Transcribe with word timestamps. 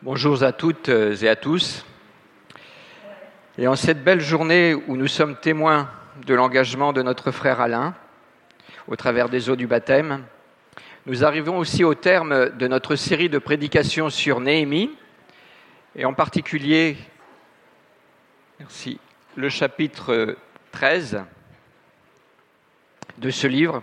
Bonjour 0.00 0.44
à 0.44 0.52
toutes 0.52 0.90
et 0.90 1.28
à 1.28 1.34
tous. 1.34 1.84
Et 3.58 3.66
en 3.66 3.74
cette 3.74 4.04
belle 4.04 4.20
journée 4.20 4.72
où 4.72 4.96
nous 4.96 5.08
sommes 5.08 5.34
témoins 5.34 5.90
de 6.24 6.34
l'engagement 6.34 6.92
de 6.92 7.02
notre 7.02 7.32
frère 7.32 7.60
Alain 7.60 7.96
au 8.86 8.94
travers 8.94 9.28
des 9.28 9.50
eaux 9.50 9.56
du 9.56 9.66
baptême, 9.66 10.22
nous 11.06 11.24
arrivons 11.24 11.58
aussi 11.58 11.82
au 11.82 11.94
terme 11.94 12.50
de 12.50 12.68
notre 12.68 12.94
série 12.94 13.28
de 13.28 13.38
prédications 13.38 14.08
sur 14.08 14.38
Néhémie, 14.38 14.92
et 15.96 16.04
en 16.04 16.14
particulier, 16.14 16.96
le 19.34 19.48
chapitre 19.48 20.36
13 20.70 21.24
de 23.18 23.30
ce 23.30 23.48
livre. 23.48 23.82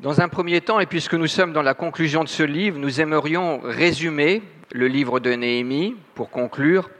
Dans 0.00 0.20
un 0.20 0.28
premier 0.28 0.60
temps, 0.60 0.78
et 0.78 0.84
puisque 0.84 1.14
nous 1.14 1.26
sommes 1.26 1.54
dans 1.54 1.62
la 1.62 1.72
conclusion 1.72 2.22
de 2.22 2.28
ce 2.28 2.42
livre, 2.42 2.78
nous 2.78 3.00
aimerions 3.00 3.60
résumer 3.64 4.42
le 4.70 4.88
livre 4.88 5.20
de 5.20 5.32
Néhémie 5.32 5.96
pour 6.14 6.28
conclure 6.28 6.90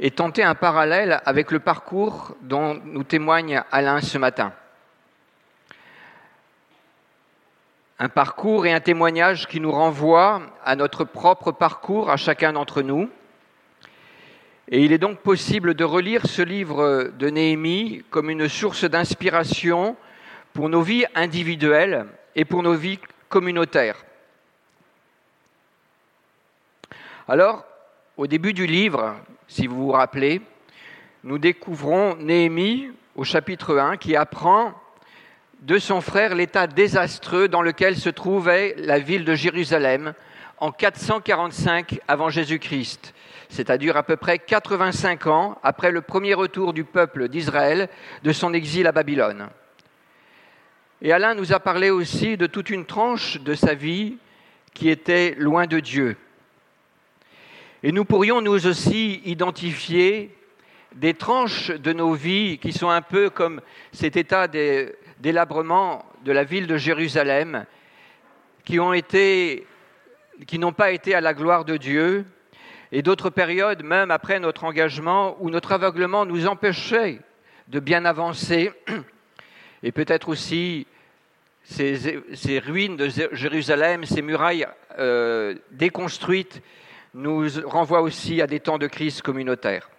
et 0.00 0.10
tenter 0.10 0.42
un 0.42 0.56
parallèle 0.56 1.20
avec 1.24 1.52
le 1.52 1.60
parcours 1.60 2.34
dont 2.42 2.80
nous 2.84 3.04
témoigne 3.04 3.62
Alain 3.70 4.00
ce 4.00 4.18
matin. 4.18 4.52
Un 8.00 8.08
parcours 8.08 8.66
et 8.66 8.72
un 8.72 8.80
témoignage 8.80 9.46
qui 9.46 9.60
nous 9.60 9.70
renvoient 9.70 10.42
à 10.64 10.74
notre 10.74 11.04
propre 11.04 11.52
parcours, 11.52 12.10
à 12.10 12.16
chacun 12.16 12.54
d'entre 12.54 12.82
nous. 12.82 13.08
Et 14.68 14.84
il 14.84 14.92
est 14.92 14.98
donc 14.98 15.20
possible 15.20 15.74
de 15.74 15.84
relire 15.84 16.26
ce 16.26 16.42
livre 16.42 17.12
de 17.16 17.30
Néhémie 17.30 18.02
comme 18.10 18.30
une 18.30 18.48
source 18.48 18.84
d'inspiration 18.84 19.96
pour 20.56 20.70
nos 20.70 20.80
vies 20.80 21.04
individuelles 21.14 22.06
et 22.34 22.46
pour 22.46 22.62
nos 22.62 22.72
vies 22.72 22.98
communautaires. 23.28 24.06
Alors, 27.28 27.66
au 28.16 28.26
début 28.26 28.54
du 28.54 28.66
livre, 28.66 29.16
si 29.48 29.66
vous 29.66 29.76
vous 29.76 29.92
rappelez, 29.92 30.40
nous 31.24 31.36
découvrons 31.36 32.16
Néhémie 32.16 32.88
au 33.16 33.22
chapitre 33.22 33.76
1 33.76 33.98
qui 33.98 34.16
apprend 34.16 34.72
de 35.60 35.76
son 35.76 36.00
frère 36.00 36.34
l'état 36.34 36.66
désastreux 36.66 37.48
dans 37.48 37.62
lequel 37.62 37.94
se 37.94 38.08
trouvait 38.08 38.74
la 38.78 38.98
ville 38.98 39.26
de 39.26 39.34
Jérusalem 39.34 40.14
en 40.56 40.72
445 40.72 42.00
avant 42.08 42.30
Jésus-Christ, 42.30 43.12
c'est-à-dire 43.50 43.98
à 43.98 44.02
peu 44.02 44.16
près 44.16 44.38
85 44.38 45.26
ans 45.26 45.58
après 45.62 45.90
le 45.90 46.00
premier 46.00 46.32
retour 46.32 46.72
du 46.72 46.84
peuple 46.84 47.28
d'Israël 47.28 47.90
de 48.22 48.32
son 48.32 48.54
exil 48.54 48.86
à 48.86 48.92
Babylone. 48.92 49.50
Et 51.02 51.12
Alain 51.12 51.34
nous 51.34 51.52
a 51.52 51.60
parlé 51.60 51.90
aussi 51.90 52.38
de 52.38 52.46
toute 52.46 52.70
une 52.70 52.86
tranche 52.86 53.38
de 53.40 53.54
sa 53.54 53.74
vie 53.74 54.16
qui 54.72 54.88
était 54.88 55.34
loin 55.36 55.66
de 55.66 55.78
Dieu. 55.78 56.16
Et 57.82 57.92
nous 57.92 58.06
pourrions 58.06 58.40
nous 58.40 58.66
aussi 58.66 59.20
identifier 59.26 60.34
des 60.94 61.12
tranches 61.12 61.70
de 61.70 61.92
nos 61.92 62.14
vies 62.14 62.56
qui 62.58 62.72
sont 62.72 62.88
un 62.88 63.02
peu 63.02 63.28
comme 63.28 63.60
cet 63.92 64.16
état 64.16 64.48
délabrement 65.18 66.06
de 66.24 66.32
la 66.32 66.44
ville 66.44 66.66
de 66.66 66.78
Jérusalem, 66.78 67.66
qui 68.64 68.78
n'ont 68.78 68.92
pas 70.72 70.92
été 70.92 71.14
à 71.14 71.20
la 71.20 71.34
gloire 71.34 71.66
de 71.66 71.76
Dieu, 71.76 72.24
et 72.90 73.02
d'autres 73.02 73.28
périodes, 73.28 73.82
même 73.82 74.10
après 74.10 74.40
notre 74.40 74.64
engagement, 74.64 75.36
où 75.40 75.50
notre 75.50 75.72
aveuglement 75.72 76.24
nous 76.24 76.46
empêchait 76.46 77.20
de 77.68 77.80
bien 77.80 78.06
avancer 78.06 78.72
et 79.82 79.92
peut-être 79.92 80.28
aussi 80.28 80.86
ces, 81.64 82.58
ruines 82.58 82.96
de 82.96 83.08
Jérusalem, 83.32 84.04
ces 84.04 84.22
murailles 84.22 84.66
euh, 84.98 85.54
déconstruites, 85.72 86.62
nous 87.14 87.48
renvoient 87.64 88.02
aussi 88.02 88.42
à 88.42 88.46
des 88.46 88.60
temps 88.60 88.78
de 88.78 88.86
crise 88.86 89.22
communautaire. 89.22 89.90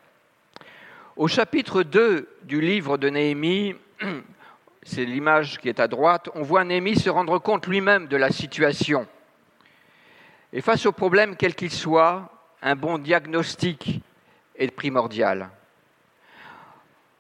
Au 1.15 1.27
chapitre 1.27 1.83
2 1.83 2.29
du 2.43 2.61
livre 2.61 2.97
de 2.97 3.09
Néhémie, 3.09 3.75
c'est 4.83 5.03
l'image 5.03 5.57
qui 5.57 5.67
est 5.67 5.79
à 5.79 5.87
droite, 5.87 6.29
on 6.35 6.43
voit 6.43 6.63
Néhémie 6.63 6.95
se 6.95 7.09
rendre 7.09 7.39
compte 7.39 7.67
lui-même 7.67 8.07
de 8.07 8.17
la 8.17 8.29
situation. 8.31 9.07
Et 10.53 10.61
face 10.61 10.85
au 10.85 10.91
problème 10.91 11.35
quel 11.35 11.55
qu'il 11.55 11.71
soit, 11.71 12.31
un 12.61 12.75
bon 12.75 12.97
diagnostic 12.97 14.01
est 14.55 14.71
primordial. 14.71 15.49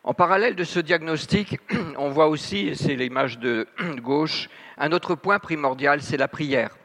En 0.07 0.13
parallèle 0.13 0.55
de 0.55 0.63
ce 0.63 0.79
diagnostic, 0.79 1.59
on 1.97 2.07
voit 2.07 2.29
aussi, 2.29 2.69
et 2.69 2.75
c'est 2.75 2.95
l'image 2.95 3.39
de 3.39 3.67
gauche, 3.97 4.47
un 4.77 4.93
autre 4.93 5.15
point 5.15 5.37
primordial, 5.37 6.01
c'est 6.01 6.15
la 6.15 6.29
prière. 6.29 6.77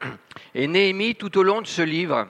Et 0.54 0.68
Néhémie, 0.68 1.16
tout 1.16 1.36
au 1.36 1.42
long 1.42 1.60
de 1.60 1.66
ce 1.66 1.82
livre, 1.82 2.28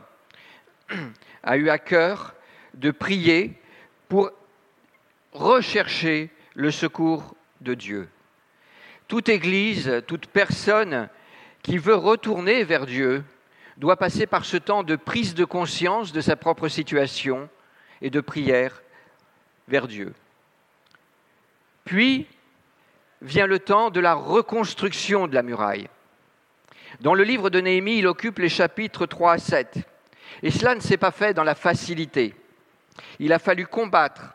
a 1.42 1.56
eu 1.58 1.68
à 1.68 1.76
cœur 1.76 2.32
de 2.72 2.90
prier 2.92 3.60
pour 4.08 4.30
rechercher 5.34 6.30
le 6.54 6.70
secours 6.70 7.36
de 7.60 7.74
Dieu. 7.74 8.08
Toute 9.06 9.28
Église, 9.28 10.02
toute 10.06 10.28
personne 10.28 11.10
qui 11.62 11.76
veut 11.76 11.94
retourner 11.94 12.64
vers 12.64 12.86
Dieu 12.86 13.22
doit 13.76 13.98
passer 13.98 14.26
par 14.26 14.46
ce 14.46 14.56
temps 14.56 14.82
de 14.82 14.96
prise 14.96 15.34
de 15.34 15.44
conscience 15.44 16.14
de 16.14 16.22
sa 16.22 16.36
propre 16.36 16.68
situation 16.68 17.50
et 18.00 18.08
de 18.08 18.22
prière 18.22 18.80
vers 19.68 19.88
Dieu. 19.88 20.14
Puis 21.84 22.26
vient 23.20 23.46
le 23.46 23.58
temps 23.58 23.90
de 23.90 24.00
la 24.00 24.14
reconstruction 24.14 25.26
de 25.26 25.34
la 25.34 25.42
muraille. 25.42 25.88
Dans 27.00 27.14
le 27.14 27.24
livre 27.24 27.50
de 27.50 27.60
Néhémie, 27.60 27.98
il 27.98 28.06
occupe 28.06 28.38
les 28.38 28.48
chapitres 28.48 29.06
3 29.06 29.32
à 29.32 29.38
7. 29.38 29.78
Et 30.42 30.50
cela 30.50 30.74
ne 30.74 30.80
s'est 30.80 30.96
pas 30.96 31.10
fait 31.10 31.34
dans 31.34 31.44
la 31.44 31.54
facilité. 31.54 32.34
Il 33.18 33.32
a 33.32 33.38
fallu 33.38 33.66
combattre, 33.66 34.34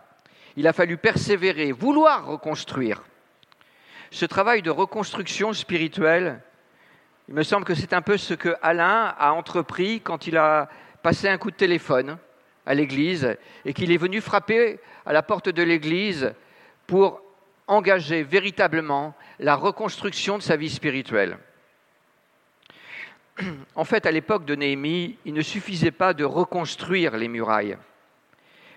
il 0.56 0.68
a 0.68 0.74
fallu 0.74 0.98
persévérer, 0.98 1.72
vouloir 1.72 2.26
reconstruire. 2.26 3.04
Ce 4.12 4.26
travail 4.26 4.62
de 4.62 4.72
reconstruction 4.72 5.54
spirituelle, 5.54 6.42
il 7.28 7.36
me 7.36 7.44
semble 7.44 7.66
que 7.66 7.76
c'est 7.76 7.94
un 7.94 8.02
peu 8.02 8.18
ce 8.18 8.34
que 8.34 8.56
Alain 8.62 9.14
a 9.18 9.34
entrepris 9.34 10.02
quand 10.02 10.26
il 10.26 10.36
a 10.36 10.68
passé 11.04 11.30
un 11.30 11.38
coup 11.38 11.52
de 11.52 11.56
téléphone 11.56 12.18
à 12.66 12.74
l'Église 12.74 13.36
et 13.66 13.74
qu'il 13.74 13.92
est 13.92 13.98
venu 13.98 14.22
frapper 14.22 14.80
à 15.06 15.14
la 15.14 15.24
porte 15.24 15.50
de 15.50 15.64
l'Église 15.64 16.34
pour 16.88 17.22
engager 17.68 18.24
véritablement 18.24 19.16
la 19.40 19.56
reconstruction 19.56 20.38
de 20.38 20.44
sa 20.44 20.56
vie 20.56 20.70
spirituelle. 20.70 21.38
En 23.76 23.86
fait, 23.86 24.06
à 24.06 24.12
l'époque 24.12 24.46
de 24.46 24.56
Néhémie, 24.56 25.18
il 25.26 25.34
ne 25.34 25.42
suffisait 25.42 25.92
pas 25.92 26.14
de 26.14 26.26
reconstruire 26.26 27.16
les 27.16 27.28
murailles 27.28 27.78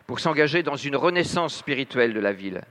pour 0.06 0.20
s'engager 0.20 0.62
dans 0.62 0.76
une 0.76 0.96
renaissance 0.96 1.56
spirituelle 1.56 2.14
de 2.14 2.20
la 2.20 2.32
ville. 2.32 2.62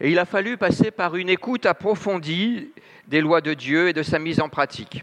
Et 0.00 0.10
il 0.10 0.18
a 0.18 0.24
fallu 0.24 0.56
passer 0.56 0.90
par 0.90 1.16
une 1.16 1.28
écoute 1.28 1.66
approfondie 1.66 2.72
des 3.06 3.20
lois 3.20 3.40
de 3.40 3.54
Dieu 3.54 3.88
et 3.88 3.92
de 3.92 4.02
sa 4.02 4.18
mise 4.18 4.40
en 4.40 4.48
pratique. 4.48 5.02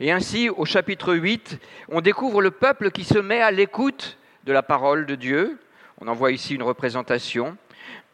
Et 0.00 0.10
ainsi, 0.10 0.48
au 0.48 0.64
chapitre 0.64 1.14
8, 1.14 1.58
on 1.88 2.00
découvre 2.00 2.40
le 2.40 2.50
peuple 2.50 2.90
qui 2.90 3.04
se 3.04 3.18
met 3.18 3.40
à 3.40 3.50
l'écoute 3.50 4.18
de 4.44 4.52
la 4.52 4.62
parole 4.62 5.06
de 5.06 5.14
Dieu. 5.14 5.58
On 6.00 6.08
en 6.08 6.14
voit 6.14 6.32
ici 6.32 6.54
une 6.54 6.62
représentation. 6.62 7.56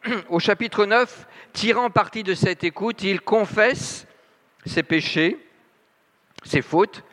Au 0.29 0.39
chapitre 0.39 0.85
9, 0.85 1.27
tirant 1.53 1.89
parti 1.89 2.23
de 2.23 2.33
cette 2.33 2.63
écoute, 2.63 3.03
il 3.03 3.21
confesse 3.21 4.05
ses 4.65 4.83
péchés, 4.83 5.37
ses 6.43 6.61
fautes. 6.61 7.03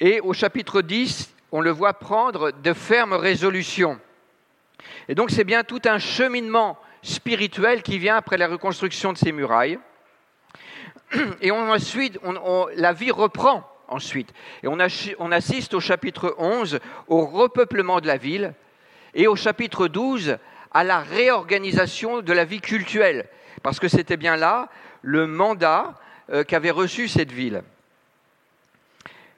Et 0.00 0.20
au 0.20 0.32
chapitre 0.32 0.80
10, 0.80 1.34
on 1.50 1.60
le 1.60 1.70
voit 1.70 1.94
prendre 1.94 2.52
de 2.52 2.72
fermes 2.72 3.14
résolutions. 3.14 3.98
Et 5.08 5.14
donc 5.14 5.30
c'est 5.30 5.44
bien 5.44 5.64
tout 5.64 5.82
un 5.86 5.98
cheminement 5.98 6.78
spirituel 7.02 7.82
qui 7.82 7.98
vient 7.98 8.16
après 8.16 8.36
la 8.36 8.48
reconstruction 8.48 9.12
de 9.12 9.18
ces 9.18 9.32
murailles. 9.32 9.78
Et 11.40 11.50
ensuite, 11.50 12.18
la 12.76 12.92
vie 12.92 13.10
reprend 13.10 13.68
ensuite. 13.88 14.32
Et 14.62 14.68
on, 14.68 15.30
assiste 15.30 15.74
au 15.74 15.80
chapitre 15.80 16.34
11 16.38 16.78
au 17.08 17.24
repeuplement 17.26 18.00
de 18.00 18.06
la 18.06 18.16
ville 18.16 18.54
et 19.14 19.26
au 19.26 19.36
chapitre 19.36 19.88
12 19.88 20.38
à 20.72 20.84
la 20.84 21.00
réorganisation 21.00 22.20
de 22.20 22.32
la 22.32 22.44
vie 22.44 22.60
cultuelle, 22.60 23.26
parce 23.62 23.80
que 23.80 23.88
c'était 23.88 24.16
bien 24.16 24.36
là 24.36 24.68
le 25.02 25.26
mandat 25.26 25.94
euh, 26.30 26.44
qu'avait 26.44 26.70
reçu 26.70 27.08
cette 27.08 27.32
ville. 27.32 27.62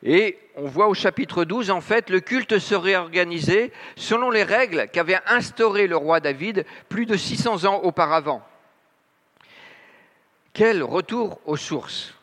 Et 0.02 0.38
on 0.56 0.66
voit 0.66 0.88
au 0.88 0.94
chapitre 0.94 1.44
12, 1.44 1.70
en 1.70 1.80
fait, 1.80 2.08
le 2.10 2.20
culte 2.20 2.58
se 2.58 2.74
réorganisait 2.74 3.70
selon 3.96 4.30
les 4.30 4.42
règles 4.42 4.88
qu'avait 4.92 5.20
instaurées 5.26 5.86
le 5.86 5.96
roi 5.96 6.20
David 6.20 6.64
plus 6.88 7.06
de 7.06 7.16
600 7.16 7.64
ans 7.66 7.80
auparavant. 7.82 8.42
Quel 10.52 10.82
retour 10.82 11.40
aux 11.44 11.56
sources? 11.56 12.14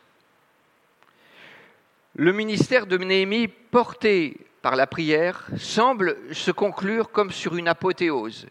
Le 2.17 2.33
ministère 2.33 2.87
de 2.87 2.97
Néhémie, 2.97 3.47
porté 3.47 4.37
par 4.63 4.75
la 4.75 4.87
prière, 4.87 5.47
semble 5.55 6.17
se 6.31 6.49
conclure 6.49 7.11
comme 7.11 7.31
sur 7.31 7.55
une 7.55 7.67
apothéose. 7.67 8.47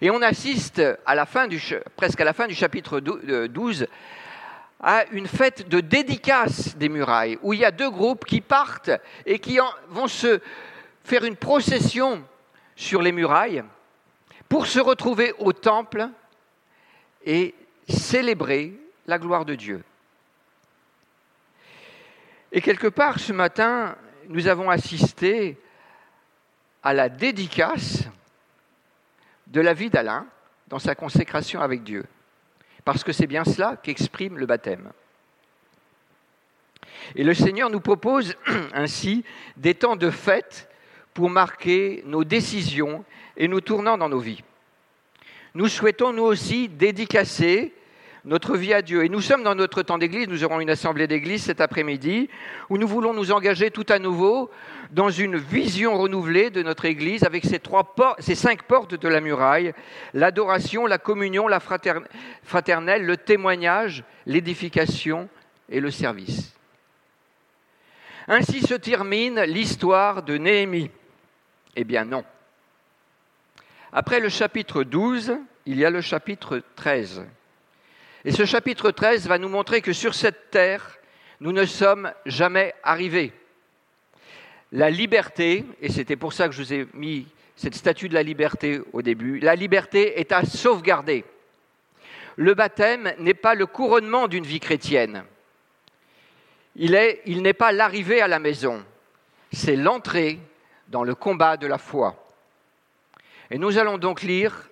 Et 0.00 0.10
on 0.10 0.20
assiste 0.20 0.82
presque 1.96 2.20
à 2.20 2.24
la 2.24 2.32
fin 2.32 2.48
du 2.48 2.54
chapitre 2.54 2.98
12 2.98 3.82
euh, 3.82 3.86
à 4.80 5.04
une 5.12 5.28
fête 5.28 5.68
de 5.68 5.78
dédicace 5.78 6.76
des 6.76 6.88
murailles, 6.88 7.38
où 7.42 7.52
il 7.52 7.60
y 7.60 7.64
a 7.64 7.70
deux 7.70 7.88
groupes 7.88 8.24
qui 8.24 8.40
partent 8.40 8.90
et 9.24 9.38
qui 9.38 9.58
vont 9.88 10.08
se 10.08 10.40
faire 11.04 11.24
une 11.24 11.36
procession 11.36 12.24
sur 12.74 13.00
les 13.00 13.12
murailles 13.12 13.62
pour 14.48 14.66
se 14.66 14.80
retrouver 14.80 15.32
au 15.38 15.52
temple 15.52 16.08
et 17.24 17.54
célébrer 17.88 18.72
la 19.06 19.18
gloire 19.18 19.44
de 19.44 19.54
Dieu. 19.54 19.84
Et 22.56 22.60
quelque 22.60 22.86
part, 22.86 23.18
ce 23.18 23.32
matin, 23.32 23.96
nous 24.28 24.46
avons 24.46 24.70
assisté 24.70 25.58
à 26.84 26.94
la 26.94 27.08
dédicace 27.08 28.04
de 29.48 29.60
la 29.60 29.74
vie 29.74 29.90
d'Alain 29.90 30.24
dans 30.68 30.78
sa 30.78 30.94
consécration 30.94 31.60
avec 31.60 31.82
Dieu. 31.82 32.04
Parce 32.84 33.02
que 33.02 33.10
c'est 33.10 33.26
bien 33.26 33.44
cela 33.44 33.76
qu'exprime 33.82 34.38
le 34.38 34.46
baptême. 34.46 34.92
Et 37.16 37.24
le 37.24 37.34
Seigneur 37.34 37.70
nous 37.70 37.80
propose 37.80 38.36
ainsi 38.72 39.24
des 39.56 39.74
temps 39.74 39.96
de 39.96 40.10
fête 40.10 40.70
pour 41.12 41.30
marquer 41.30 42.04
nos 42.06 42.22
décisions 42.22 43.04
et 43.36 43.48
nous 43.48 43.62
tournant 43.62 43.98
dans 43.98 44.08
nos 44.08 44.20
vies. 44.20 44.44
Nous 45.54 45.66
souhaitons 45.66 46.12
nous 46.12 46.22
aussi 46.22 46.68
dédicacer 46.68 47.74
notre 48.24 48.56
vie 48.56 48.72
à 48.72 48.82
Dieu. 48.82 49.04
Et 49.04 49.08
nous 49.08 49.20
sommes 49.20 49.42
dans 49.42 49.54
notre 49.54 49.82
temps 49.82 49.98
d'église, 49.98 50.28
nous 50.28 50.44
aurons 50.44 50.60
une 50.60 50.70
assemblée 50.70 51.06
d'église 51.06 51.44
cet 51.44 51.60
après-midi, 51.60 52.28
où 52.70 52.78
nous 52.78 52.88
voulons 52.88 53.12
nous 53.12 53.32
engager 53.32 53.70
tout 53.70 53.86
à 53.88 53.98
nouveau 53.98 54.50
dans 54.90 55.10
une 55.10 55.36
vision 55.36 55.98
renouvelée 55.98 56.50
de 56.50 56.62
notre 56.62 56.84
église 56.86 57.24
avec 57.24 57.44
ces, 57.44 57.58
trois 57.58 57.94
ces 58.18 58.34
cinq 58.34 58.62
portes 58.62 58.94
de 58.94 59.08
la 59.08 59.20
muraille, 59.20 59.74
l'adoration, 60.14 60.86
la 60.86 60.98
communion, 60.98 61.48
la 61.48 61.60
fraternelle, 61.60 63.04
le 63.04 63.16
témoignage, 63.16 64.04
l'édification 64.26 65.28
et 65.68 65.80
le 65.80 65.90
service. 65.90 66.54
Ainsi 68.26 68.62
se 68.62 68.74
termine 68.74 69.42
l'histoire 69.42 70.22
de 70.22 70.38
Néhémie. 70.38 70.90
Eh 71.76 71.84
bien 71.84 72.04
non. 72.04 72.24
Après 73.92 74.18
le 74.18 74.28
chapitre 74.28 74.82
12, 74.82 75.36
il 75.66 75.78
y 75.78 75.84
a 75.84 75.90
le 75.90 76.00
chapitre 76.00 76.62
13. 76.76 77.24
Et 78.26 78.32
ce 78.32 78.46
chapitre 78.46 78.90
13 78.90 79.26
va 79.28 79.36
nous 79.36 79.50
montrer 79.50 79.82
que 79.82 79.92
sur 79.92 80.14
cette 80.14 80.50
terre, 80.50 80.98
nous 81.40 81.52
ne 81.52 81.66
sommes 81.66 82.10
jamais 82.24 82.74
arrivés. 82.82 83.32
La 84.72 84.88
liberté, 84.88 85.66
et 85.82 85.92
c'était 85.92 86.16
pour 86.16 86.32
ça 86.32 86.48
que 86.48 86.54
je 86.54 86.62
vous 86.62 86.72
ai 86.72 86.86
mis 86.94 87.26
cette 87.54 87.74
statue 87.74 88.08
de 88.08 88.14
la 88.14 88.22
liberté 88.22 88.80
au 88.94 89.02
début, 89.02 89.40
la 89.40 89.54
liberté 89.54 90.18
est 90.18 90.32
à 90.32 90.44
sauvegarder. 90.44 91.24
Le 92.36 92.54
baptême 92.54 93.12
n'est 93.18 93.34
pas 93.34 93.54
le 93.54 93.66
couronnement 93.66 94.26
d'une 94.26 94.46
vie 94.46 94.58
chrétienne. 94.58 95.24
Il, 96.76 96.98
il 97.26 97.42
n'est 97.42 97.52
pas 97.52 97.72
l'arrivée 97.72 98.22
à 98.22 98.26
la 98.26 98.38
maison, 98.38 98.82
c'est 99.52 99.76
l'entrée 99.76 100.40
dans 100.88 101.04
le 101.04 101.14
combat 101.14 101.58
de 101.58 101.66
la 101.66 101.78
foi. 101.78 102.26
Et 103.50 103.58
nous 103.58 103.76
allons 103.76 103.98
donc 103.98 104.22
lire 104.22 104.70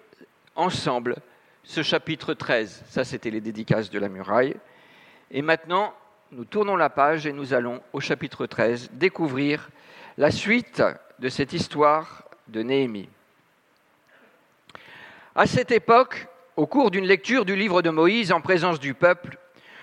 ensemble 0.56 1.16
ce 1.64 1.82
chapitre 1.82 2.34
13. 2.34 2.84
Ça, 2.88 3.04
c'était 3.04 3.30
les 3.30 3.40
dédicaces 3.40 3.90
de 3.90 3.98
la 3.98 4.08
muraille. 4.08 4.56
Et 5.30 5.42
maintenant, 5.42 5.94
nous 6.30 6.44
tournons 6.44 6.76
la 6.76 6.90
page 6.90 7.26
et 7.26 7.32
nous 7.32 7.54
allons 7.54 7.80
au 7.92 8.00
chapitre 8.00 8.46
13 8.46 8.90
découvrir 8.92 9.68
la 10.18 10.30
suite 10.30 10.82
de 11.18 11.28
cette 11.28 11.52
histoire 11.52 12.24
de 12.48 12.62
Néhémie. 12.62 13.08
À 15.34 15.46
cette 15.46 15.70
époque, 15.70 16.26
au 16.56 16.66
cours 16.66 16.90
d'une 16.90 17.06
lecture 17.06 17.44
du 17.44 17.56
livre 17.56 17.80
de 17.80 17.90
Moïse 17.90 18.32
en 18.32 18.40
présence 18.40 18.78
du 18.78 18.92
peuple, 18.92 19.38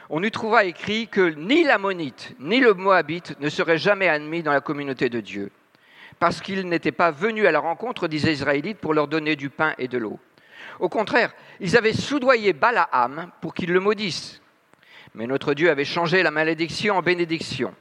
on 0.09 0.21
y 0.23 0.31
trouva 0.31 0.65
écrit 0.65 1.07
que 1.07 1.33
ni 1.35 1.63
l'ammonite 1.63 2.35
ni 2.39 2.59
le 2.59 2.73
moabite 2.73 3.39
ne 3.39 3.49
seraient 3.49 3.77
jamais 3.77 4.07
admis 4.07 4.43
dans 4.43 4.51
la 4.51 4.61
communauté 4.61 5.09
de 5.09 5.19
Dieu, 5.19 5.51
parce 6.19 6.41
qu'ils 6.41 6.67
n'étaient 6.67 6.91
pas 6.91 7.11
venus 7.11 7.47
à 7.47 7.51
la 7.51 7.59
rencontre 7.59 8.07
des 8.07 8.29
Israélites 8.29 8.79
pour 8.79 8.93
leur 8.93 9.07
donner 9.07 9.35
du 9.35 9.49
pain 9.49 9.73
et 9.77 9.87
de 9.87 9.97
l'eau. 9.97 10.19
Au 10.79 10.89
contraire, 10.89 11.33
ils 11.59 11.77
avaient 11.77 11.93
soudoyé 11.93 12.53
Balaam 12.53 13.31
pour 13.41 13.53
qu'il 13.53 13.71
le 13.71 13.79
maudisse. 13.79 14.41
Mais 15.15 15.27
notre 15.27 15.53
Dieu 15.53 15.69
avait 15.69 15.85
changé 15.85 16.23
la 16.23 16.31
malédiction 16.31 16.97
en 16.97 17.01
bénédiction. 17.01 17.73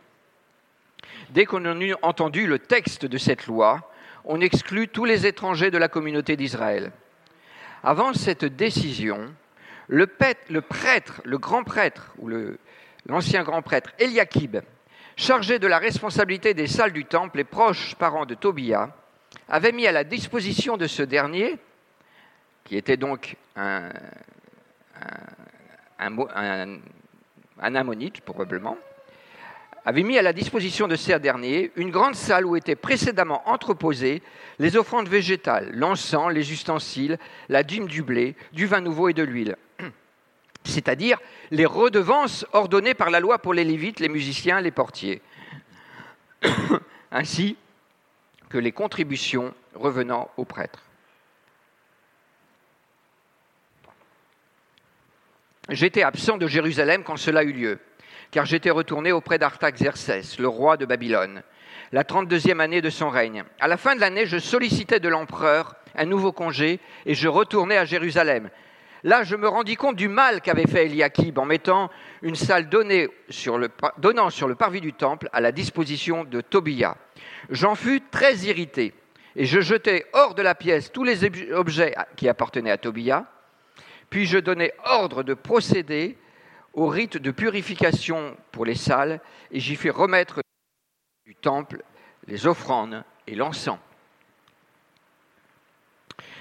Dès 1.31 1.45
qu'on 1.45 1.65
a 1.65 1.75
eut 1.75 1.95
entendu 2.03 2.47
le 2.47 2.59
texte 2.59 3.07
de 3.07 3.19
cette 3.19 3.47
loi, 3.47 3.91
on 4.25 4.41
exclut 4.41 4.89
tous 4.89 5.05
les 5.05 5.27
étrangers 5.27 5.71
de 5.71 5.79
la 5.79 5.89
communauté 5.89 6.37
d'Israël. 6.37 6.91
Avant 7.85 8.13
cette 8.15 8.45
décision, 8.45 9.33
le, 9.87 10.07
prêtre, 10.07 11.23
le 11.25 11.39
grand 11.39 11.65
prêtre, 11.65 12.13
ou 12.19 12.31
l'ancien 13.07 13.45
grand 13.45 13.63
prêtre 13.63 13.91
Eliakib, 13.99 14.59
chargé 15.17 15.59
de 15.59 15.67
la 15.67 15.79
responsabilité 15.79 16.55
des 16.55 16.67
salles 16.67 16.93
du 16.93 17.05
temple 17.05 17.41
et 17.41 17.45
proche 17.45 17.95
parent 17.95 18.27
de 18.27 18.35
Tobia, 18.35 18.95
avait 19.49 19.73
mis 19.73 19.87
à 19.87 19.93
la 19.93 20.05
disposition 20.05 20.77
de 20.77 20.87
ce 20.87 21.03
dernier 21.03 21.59
qui 22.69 22.77
était 22.77 22.99
donc 22.99 23.37
un, 23.57 23.89
ammonite 27.59 28.21
probablement, 28.21 28.77
avait 29.87 30.03
mis 30.03 30.19
à 30.19 30.23
la 30.23 30.35
disposition 30.35 30.87
de 30.87 30.97
ces 30.97 31.19
derniers 31.19 31.73
une 31.77 31.91
grande 31.91 32.15
salle 32.15 32.45
où 32.45 32.57
étaient 32.57 32.77
précédemment 32.77 33.49
entreposées 33.49 34.23
les 34.59 34.77
offrandes 34.77 35.09
végétales, 35.09 35.71
l'encens, 35.73 36.31
les 36.31 36.53
ustensiles, 36.53 37.19
la 37.49 37.63
dîme 37.63 37.87
du 37.87 38.03
blé, 38.03 38.37
du 38.53 38.67
vin 38.67 38.83
nouveau 38.83 39.09
et 39.09 39.15
de 39.15 39.23
l'huile, 39.23 39.57
c'est-à-dire 40.65 41.19
les 41.51 41.65
redevances 41.65 42.45
ordonnées 42.53 42.93
par 42.93 43.09
la 43.09 43.21
loi 43.21 43.39
pour 43.39 43.55
les 43.55 43.65
lévites, 43.65 43.99
les 43.99 44.11
musiciens, 44.11 44.61
les 44.61 44.73
portiers, 44.73 45.23
ainsi 47.11 47.57
que 48.51 48.59
les 48.59 48.73
contributions 48.73 49.55
revenant 49.75 50.29
aux 50.37 50.45
prêtres. 50.45 50.88
J'étais 55.69 56.03
absent 56.03 56.39
de 56.39 56.47
Jérusalem 56.47 57.03
quand 57.05 57.19
cela 57.19 57.45
eut 57.45 57.53
lieu, 57.53 57.79
car 58.31 58.47
j'étais 58.47 58.71
retourné 58.71 59.13
auprès 59.13 59.39
d'Artaxerxès, 59.39 60.39
le 60.39 60.49
roi 60.49 60.79
de 60.79 60.87
Babylone, 60.87 61.43
la 61.93 62.05
trente-deuxième 62.05 62.61
année 62.61 62.81
de 62.81 62.89
son 62.89 63.11
règne. 63.11 63.45
À 63.61 63.69
la 63.69 63.77
fin 63.77 63.95
de 63.95 64.01
l'année, 64.01 64.25
je 64.25 64.39
sollicitais 64.39 64.99
de 64.99 65.09
l'empereur 65.11 65.77
un 65.95 66.07
nouveau 66.07 66.33
congé 66.33 66.81
et 67.05 67.15
je 67.15 67.29
retournai 67.29 67.77
à 67.77 67.85
Jérusalem. 67.85 68.49
Là, 69.05 69.25
je 69.25 69.37
me 69.37 69.47
rendis 69.47 69.77
compte 69.77 69.97
du 69.97 70.09
mal 70.09 70.41
qu'avait 70.41 70.67
fait 70.67 70.87
Eliakib 70.87 71.39
en 71.39 71.45
mettant 71.45 71.91
une 72.23 72.35
salle 72.35 72.69
donnant 72.69 74.31
sur 74.31 74.49
le 74.49 74.55
parvis 74.55 74.81
du 74.81 74.95
temple 74.95 75.29
à 75.33 75.41
la 75.41 75.53
disposition 75.53 76.25
de 76.25 76.41
Tobia. 76.41 76.97
J'en 77.51 77.75
fus 77.75 78.01
très 78.11 78.37
irrité 78.39 78.95
et 79.37 79.45
je 79.45 79.61
jetai 79.61 80.07
hors 80.15 80.35
de 80.35 80.43
la 80.43 80.55
pièce 80.55 80.91
tous 80.91 81.05
les 81.05 81.25
objets 81.53 81.95
qui 82.17 82.29
appartenaient 82.29 82.71
à 82.71 82.79
Tobia 82.79 83.27
puis 84.11 84.27
je 84.27 84.39
donnai 84.39 84.73
ordre 84.85 85.23
de 85.23 85.35
procéder 85.35 86.17
au 86.73 86.87
rite 86.87 87.17
de 87.17 87.31
purification 87.31 88.37
pour 88.53 88.65
les 88.65 88.75
salles, 88.75 89.21
et 89.51 89.61
j'y 89.61 89.77
fis 89.77 89.91
remettre 89.91 90.41
du 91.27 91.35
temple 91.35 91.83
les 92.27 92.47
offrandes 92.47 93.05
et 93.27 93.35
l'encens. 93.35 93.79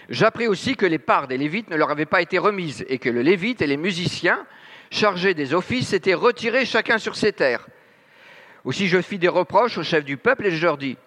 J'appris 0.09 0.47
aussi 0.47 0.75
que 0.75 0.85
les 0.85 0.99
parts 0.99 1.27
des 1.27 1.37
Lévites 1.37 1.69
ne 1.69 1.75
leur 1.75 1.91
avaient 1.91 2.05
pas 2.05 2.21
été 2.21 2.37
remises, 2.37 2.85
et 2.87 2.99
que 2.99 3.09
le 3.09 3.21
Lévite 3.21 3.61
et 3.61 3.67
les 3.67 3.77
musiciens 3.77 4.45
chargés 4.89 5.33
des 5.33 5.53
offices 5.53 5.91
étaient 5.93 6.13
retirés 6.13 6.65
chacun 6.65 6.97
sur 6.97 7.15
ses 7.15 7.33
terres. 7.33 7.67
Aussi 8.63 8.87
je 8.87 9.01
fis 9.01 9.19
des 9.19 9.27
reproches 9.27 9.77
au 9.77 9.83
chef 9.83 10.05
du 10.05 10.17
peuple, 10.17 10.45
et 10.45 10.51
je 10.51 10.63
leur 10.63 10.77
dis, 10.77 10.97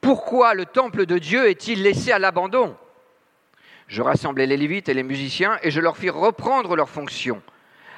Pourquoi 0.00 0.54
le 0.54 0.66
temple 0.66 1.06
de 1.06 1.18
Dieu 1.18 1.48
est-il 1.48 1.82
laissé 1.82 2.12
à 2.12 2.18
l'abandon? 2.18 2.76
Je 3.90 4.02
rassemblai 4.02 4.46
les 4.46 4.56
Lévites 4.56 4.88
et 4.88 4.94
les 4.94 5.02
musiciens 5.02 5.58
et 5.64 5.72
je 5.72 5.80
leur 5.80 5.96
fis 5.96 6.10
reprendre 6.10 6.76
leurs 6.76 6.88
fonctions. 6.88 7.42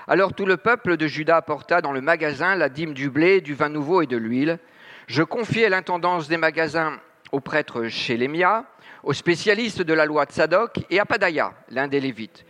Alors 0.08 0.32
tout 0.32 0.46
le 0.46 0.56
peuple 0.56 0.96
de 0.96 1.06
Juda 1.06 1.36
apporta 1.36 1.82
dans 1.82 1.92
le 1.92 2.00
magasin 2.00 2.56
la 2.56 2.70
dîme 2.70 2.94
du 2.94 3.10
blé, 3.10 3.42
du 3.42 3.52
vin 3.54 3.68
nouveau 3.68 4.00
et 4.00 4.06
de 4.06 4.16
l'huile. 4.16 4.58
Je 5.06 5.22
confiai 5.22 5.68
l'intendance 5.68 6.28
des 6.28 6.38
magasins 6.38 6.98
au 7.30 7.40
prêtre 7.40 7.88
Chélémia, 7.88 8.64
aux 9.02 9.12
spécialistes 9.12 9.82
de 9.82 9.92
la 9.92 10.06
loi 10.06 10.24
de 10.24 10.32
Sadok 10.32 10.80
et 10.88 10.98
à 10.98 11.04
Padaya, 11.04 11.52
l'un 11.68 11.88
des 11.88 12.00
Lévites. 12.00 12.46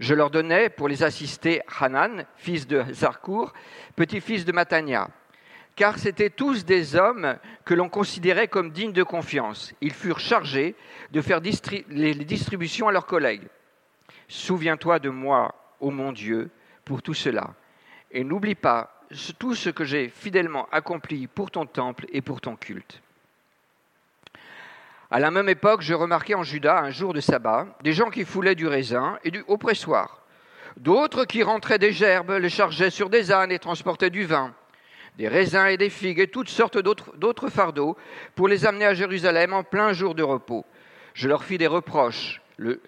Je 0.00 0.14
leur 0.14 0.30
donnai 0.30 0.70
pour 0.70 0.88
les 0.88 1.02
assister 1.02 1.60
Hanan, 1.78 2.24
fils 2.36 2.66
de 2.66 2.82
Zarkour, 2.92 3.52
petit-fils 3.94 4.46
de 4.46 4.52
Matania 4.52 5.08
car 5.76 5.98
c'étaient 5.98 6.30
tous 6.30 6.64
des 6.64 6.96
hommes 6.96 7.36
que 7.66 7.74
l'on 7.74 7.90
considérait 7.90 8.48
comme 8.48 8.70
dignes 8.70 8.92
de 8.92 9.02
confiance. 9.02 9.74
Ils 9.82 9.92
furent 9.92 10.18
chargés 10.18 10.74
de 11.12 11.20
faire 11.20 11.40
les 11.40 12.14
distributions 12.14 12.88
à 12.88 12.92
leurs 12.92 13.06
collègues. 13.06 13.46
Souviens-toi 14.26 14.98
de 14.98 15.10
moi, 15.10 15.54
ô 15.78 15.90
mon 15.90 16.12
Dieu, 16.12 16.50
pour 16.84 17.02
tout 17.02 17.14
cela, 17.14 17.54
et 18.10 18.24
n'oublie 18.24 18.54
pas 18.54 19.04
tout 19.38 19.54
ce 19.54 19.70
que 19.70 19.84
j'ai 19.84 20.08
fidèlement 20.08 20.66
accompli 20.72 21.26
pour 21.26 21.50
ton 21.50 21.66
temple 21.66 22.06
et 22.12 22.22
pour 22.22 22.40
ton 22.40 22.56
culte. 22.56 23.02
À 25.10 25.20
la 25.20 25.30
même 25.30 25.48
époque, 25.48 25.82
je 25.82 25.94
remarquai 25.94 26.34
en 26.34 26.42
Juda, 26.42 26.80
un 26.80 26.90
jour 26.90 27.12
de 27.12 27.20
sabbat, 27.20 27.66
des 27.82 27.92
gens 27.92 28.10
qui 28.10 28.24
foulaient 28.24 28.56
du 28.56 28.66
raisin 28.66 29.18
et 29.22 29.30
du, 29.30 29.44
au 29.46 29.56
pressoir. 29.56 30.22
D'autres 30.76 31.24
qui 31.24 31.42
rentraient 31.42 31.78
des 31.78 31.92
gerbes 31.92 32.32
les 32.32 32.48
chargeaient 32.48 32.90
sur 32.90 33.08
des 33.08 33.30
ânes 33.30 33.52
et 33.52 33.58
transportaient 33.58 34.10
du 34.10 34.24
vin, 34.24 34.52
des 35.16 35.28
raisins 35.28 35.66
et 35.66 35.76
des 35.76 35.90
figues 35.90 36.20
et 36.20 36.28
toutes 36.28 36.48
sortes 36.48 36.78
d'autres 36.78 37.48
fardeaux 37.48 37.96
pour 38.34 38.48
les 38.48 38.66
amener 38.66 38.84
à 38.84 38.94
Jérusalem 38.94 39.52
en 39.52 39.62
plein 39.62 39.92
jour 39.92 40.14
de 40.14 40.22
repos. 40.22 40.64
Je 41.14 41.28
leur 41.28 41.44
fis 41.44 41.58
des 41.58 41.66
reproches 41.66 42.42
le, 42.58 42.80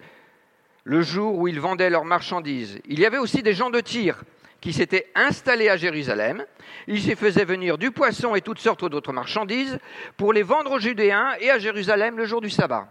jour 1.01 1.37
où 1.37 1.47
ils 1.47 1.59
vendaient 1.59 1.89
leurs 1.89 2.05
marchandises. 2.05 2.79
Il 2.85 2.99
y 2.99 3.05
avait 3.05 3.17
aussi 3.17 3.41
des 3.41 3.53
gens 3.53 3.69
de 3.69 3.79
Tyr 3.79 4.23
qui 4.61 4.73
s'étaient 4.73 5.07
installés 5.15 5.69
à 5.69 5.77
Jérusalem. 5.77 6.45
Ils 6.87 7.09
y 7.09 7.15
faisaient 7.15 7.45
venir 7.45 7.77
du 7.77 7.91
poisson 7.91 8.35
et 8.35 8.41
toutes 8.41 8.59
sortes 8.59 8.85
d'autres 8.85 9.13
marchandises 9.13 9.79
pour 10.17 10.33
les 10.33 10.43
vendre 10.43 10.71
aux 10.73 10.79
Judéens 10.79 11.33
et 11.39 11.49
à 11.49 11.57
Jérusalem 11.57 12.17
le 12.17 12.25
jour 12.25 12.41
du 12.41 12.49
sabbat. 12.49 12.87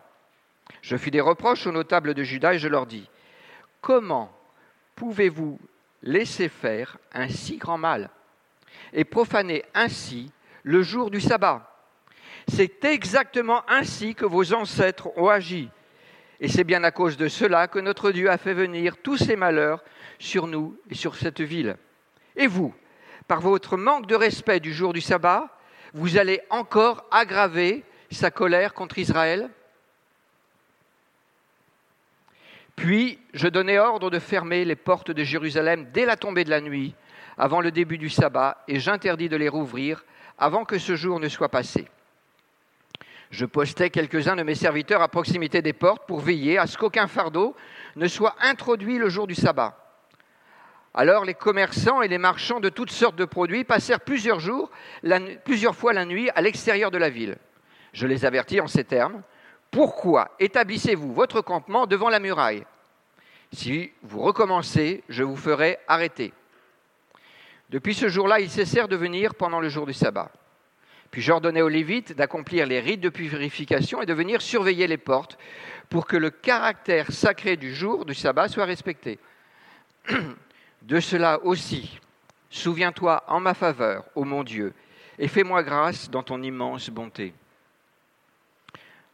Je 0.82 0.96
fis 0.96 1.10
des 1.10 1.20
reproches 1.20 1.66
aux 1.66 1.72
notables 1.72 2.14
de 2.14 2.22
Juda 2.22 2.54
et 2.54 2.58
je 2.58 2.68
leur 2.68 2.86
dis, 2.86 3.08
comment 3.80 4.32
pouvez-vous 4.96 5.58
laisser 6.02 6.48
faire 6.48 6.98
un 7.12 7.28
si 7.28 7.58
grand 7.58 7.78
mal? 7.78 8.10
Et 8.92 9.04
profaner 9.04 9.64
ainsi 9.74 10.30
le 10.62 10.82
jour 10.82 11.10
du 11.10 11.20
sabbat 11.20 11.70
C'est 12.48 12.84
exactement 12.84 13.62
ainsi 13.68 14.14
que 14.14 14.24
vos 14.24 14.52
ancêtres 14.54 15.08
ont 15.16 15.28
agi. 15.28 15.70
Et 16.40 16.48
c'est 16.48 16.64
bien 16.64 16.84
à 16.84 16.90
cause 16.90 17.16
de 17.16 17.28
cela 17.28 17.66
que 17.66 17.78
notre 17.78 18.12
Dieu 18.12 18.30
a 18.30 18.38
fait 18.38 18.54
venir 18.54 18.96
tous 18.98 19.16
ces 19.16 19.36
malheurs 19.36 19.82
sur 20.18 20.46
nous 20.46 20.78
et 20.88 20.94
sur 20.94 21.16
cette 21.16 21.40
ville. 21.40 21.76
Et 22.36 22.46
vous, 22.46 22.72
par 23.26 23.40
votre 23.40 23.76
manque 23.76 24.06
de 24.06 24.14
respect 24.14 24.60
du 24.60 24.72
jour 24.72 24.92
du 24.92 25.00
sabbat, 25.00 25.48
vous 25.94 26.16
allez 26.16 26.40
encore 26.50 27.04
aggraver 27.10 27.84
sa 28.10 28.30
colère 28.30 28.74
contre 28.74 28.98
Israël? 28.98 29.50
Puis 32.76 33.18
je 33.34 33.48
donnai 33.48 33.78
ordre 33.78 34.08
de 34.08 34.20
fermer 34.20 34.64
les 34.64 34.76
portes 34.76 35.10
de 35.10 35.24
Jérusalem 35.24 35.88
dès 35.92 36.06
la 36.06 36.16
tombée 36.16 36.44
de 36.44 36.50
la 36.50 36.60
nuit, 36.60 36.94
avant 37.38 37.60
le 37.60 37.70
début 37.70 37.98
du 37.98 38.10
sabbat, 38.10 38.62
et 38.66 38.80
j'interdis 38.80 39.28
de 39.28 39.36
les 39.36 39.48
rouvrir 39.48 40.04
avant 40.38 40.64
que 40.64 40.78
ce 40.78 40.96
jour 40.96 41.20
ne 41.20 41.28
soit 41.28 41.48
passé. 41.48 41.88
Je 43.30 43.44
postais 43.44 43.90
quelques-uns 43.90 44.36
de 44.36 44.42
mes 44.42 44.54
serviteurs 44.54 45.02
à 45.02 45.08
proximité 45.08 45.62
des 45.62 45.72
portes 45.72 46.06
pour 46.06 46.20
veiller 46.20 46.58
à 46.58 46.66
ce 46.66 46.78
qu'aucun 46.78 47.06
fardeau 47.06 47.54
ne 47.96 48.08
soit 48.08 48.34
introduit 48.40 48.98
le 48.98 49.08
jour 49.08 49.26
du 49.26 49.34
sabbat. 49.34 49.76
Alors 50.94 51.24
les 51.24 51.34
commerçants 51.34 52.02
et 52.02 52.08
les 52.08 52.18
marchands 52.18 52.58
de 52.58 52.70
toutes 52.70 52.90
sortes 52.90 53.16
de 53.16 53.26
produits 53.26 53.64
passèrent 53.64 54.00
plusieurs 54.00 54.40
jours, 54.40 54.70
plusieurs 55.44 55.76
fois 55.76 55.92
la 55.92 56.06
nuit 56.06 56.30
à 56.34 56.40
l'extérieur 56.40 56.90
de 56.90 56.98
la 56.98 57.10
ville. 57.10 57.36
Je 57.92 58.06
les 58.06 58.24
avertis 58.24 58.60
en 58.60 58.66
ces 58.66 58.84
termes. 58.84 59.22
Pourquoi 59.70 60.30
établissez-vous 60.40 61.12
votre 61.12 61.42
campement 61.42 61.86
devant 61.86 62.08
la 62.08 62.20
muraille? 62.20 62.64
Si 63.52 63.92
vous 64.02 64.20
recommencez, 64.20 65.04
je 65.08 65.22
vous 65.22 65.36
ferai 65.36 65.78
arrêter. 65.86 66.32
Depuis 67.70 67.94
ce 67.94 68.08
jour-là, 68.08 68.40
ils 68.40 68.50
cessèrent 68.50 68.88
de 68.88 68.96
venir 68.96 69.34
pendant 69.34 69.60
le 69.60 69.68
jour 69.68 69.86
du 69.86 69.92
sabbat. 69.92 70.30
Puis 71.10 71.22
j'ordonnai 71.22 71.62
aux 71.62 71.68
Lévites 71.68 72.14
d'accomplir 72.14 72.66
les 72.66 72.80
rites 72.80 73.00
de 73.00 73.08
purification 73.08 74.02
et 74.02 74.06
de 74.06 74.14
venir 74.14 74.42
surveiller 74.42 74.86
les 74.86 74.98
portes 74.98 75.38
pour 75.88 76.06
que 76.06 76.16
le 76.16 76.30
caractère 76.30 77.10
sacré 77.12 77.56
du 77.56 77.74
jour 77.74 78.04
du 78.04 78.14
sabbat 78.14 78.48
soit 78.48 78.64
respecté. 78.64 79.18
De 80.82 81.00
cela 81.00 81.42
aussi, 81.44 81.98
souviens-toi 82.50 83.24
en 83.26 83.40
ma 83.40 83.52
faveur, 83.52 84.04
ô 84.14 84.24
mon 84.24 84.44
Dieu, 84.44 84.72
et 85.18 85.28
fais-moi 85.28 85.62
grâce 85.62 86.08
dans 86.08 86.22
ton 86.22 86.40
immense 86.40 86.88
bonté. 86.88 87.34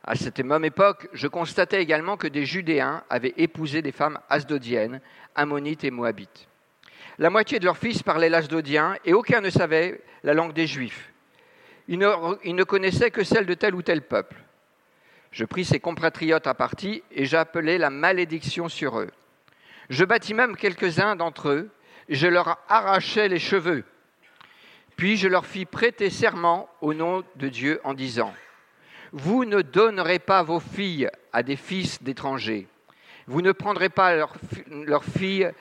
À 0.05 0.15
cette 0.15 0.41
même 0.41 0.65
époque, 0.65 1.09
je 1.15 1.27
constatais 1.27 1.83
également 1.83 2.19
que 2.19 2.29
des 2.29 2.45
Judéens 2.45 3.03
avaient 3.09 3.33
épousé 3.39 3.81
des 3.81 3.93
femmes 3.93 4.21
asdodiennes, 4.29 5.01
ammonites 5.35 5.85
et 5.85 5.91
moabites. 5.91 6.47
La 7.19 7.31
moitié 7.31 7.61
de 7.61 7.65
leurs 7.65 7.79
fils 7.79 8.03
parlaient 8.03 8.29
l'asdodien 8.29 8.97
et 9.05 9.13
aucun 9.13 9.41
ne 9.41 9.51
savait 9.51 10.01
la 10.25 10.35
langue 10.35 10.53
des 10.53 10.67
Juifs. 10.67 11.13
Ils 11.87 11.99
ne, 11.99 12.65
connaissaient 12.65 13.11
que 13.11 13.25
celle 13.25 13.47
de 13.47 13.55
tel 13.55 13.75
ou 13.75 13.83
tel 13.83 14.03
peuple. 14.03 14.37
Je 15.31 15.45
pris 15.45 15.65
ces 15.65 15.81
compatriotes 15.81 16.47
à 16.47 16.55
partie 16.55 17.03
et 17.13 17.25
j'appelai 17.25 17.79
la 17.79 17.91
malédiction 17.91 18.69
sur 18.69 18.99
eux. 18.99 19.11
Je 19.91 20.05
bâtis 20.05 20.35
même 20.35 20.57
quelques-uns 20.57 21.15
d'entre 21.15 21.51
eux, 21.51 21.71
et 22.09 22.15
je 22.15 22.27
leur 22.27 22.59
arrachai 22.69 23.29
les 23.29 23.39
cheveux. 23.39 23.85
Puis 24.97 25.17
je 25.17 25.29
leur 25.29 25.47
fis 25.47 25.67
prêter 25.67 26.11
serment 26.11 26.69
au 26.81 26.95
nom 26.95 27.23
de 27.37 27.49
Dieu 27.49 27.81
en 27.85 27.95
disant, 27.95 28.33
vous 29.13 29.45
ne 29.45 29.63
donnerez 29.63 30.19
pas 30.19 30.43
vos 30.43 30.61
filles 30.61 31.11
à 31.33 31.43
des 31.43 31.57
fils 31.57 32.03
d'étrangers. 32.03 32.67
Vous 33.27 33.43
ne 33.43 33.53
prendrez 33.53 33.89
pas 33.89 34.15
leurs 34.71 35.05
filles 35.05 35.53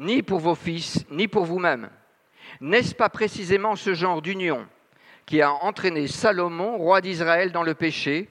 ni 0.00 0.22
pour 0.22 0.40
vos 0.40 0.54
fils, 0.54 1.04
ni 1.10 1.28
pour 1.28 1.44
vous-même. 1.44 1.90
N'est-ce 2.60 2.94
pas 2.94 3.10
précisément 3.10 3.76
ce 3.76 3.94
genre 3.94 4.22
d'union 4.22 4.66
qui 5.26 5.42
a 5.42 5.52
entraîné 5.52 6.08
Salomon, 6.08 6.78
roi 6.78 7.00
d'Israël, 7.00 7.52
dans 7.52 7.62
le 7.62 7.74
péché, 7.74 8.28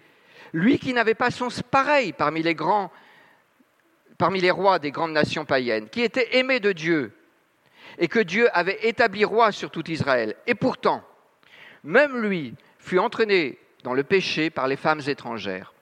lui 0.52 0.80
qui 0.80 0.94
n'avait 0.94 1.14
pas 1.14 1.32
son 1.32 1.48
pareil 1.72 2.12
parmi 2.12 2.42
les 2.42 2.56
grands, 2.56 2.92
parmi 4.18 4.42
les 4.42 4.52
rois 4.52 4.80
des 4.80 4.92
grandes 4.92 5.14
nations 5.14 5.46
païennes, 5.46 5.90
qui 5.90 6.02
était 6.02 6.38
aimé 6.38 6.60
de 6.60 6.72
Dieu, 6.72 7.14
et 8.00 8.08
que 8.08 8.20
Dieu 8.20 8.50
avait 8.52 8.80
établi 8.88 9.24
roi 9.24 9.52
sur 9.52 9.70
tout 9.70 9.90
Israël. 9.90 10.36
Et 10.48 10.56
pourtant, 10.56 11.04
même 11.84 12.18
lui 12.18 12.56
fut 12.80 13.00
entraîné 13.00 13.60
dans 13.84 13.94
le 13.94 14.04
péché 14.04 14.50
par 14.50 14.68
les 14.68 14.76
femmes 14.76 15.02
étrangères. 15.08 15.74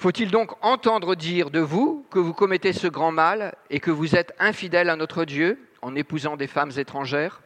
Faut-il 0.00 0.30
donc 0.30 0.52
entendre 0.64 1.14
dire 1.14 1.50
de 1.50 1.60
vous 1.60 2.06
que 2.10 2.18
vous 2.18 2.32
commettez 2.32 2.72
ce 2.72 2.86
grand 2.86 3.12
mal 3.12 3.54
et 3.68 3.80
que 3.80 3.90
vous 3.90 4.16
êtes 4.16 4.34
infidèle 4.38 4.88
à 4.88 4.96
notre 4.96 5.26
Dieu 5.26 5.60
en 5.82 5.94
épousant 5.94 6.38
des 6.38 6.46
femmes 6.46 6.70
étrangères? 6.78 7.42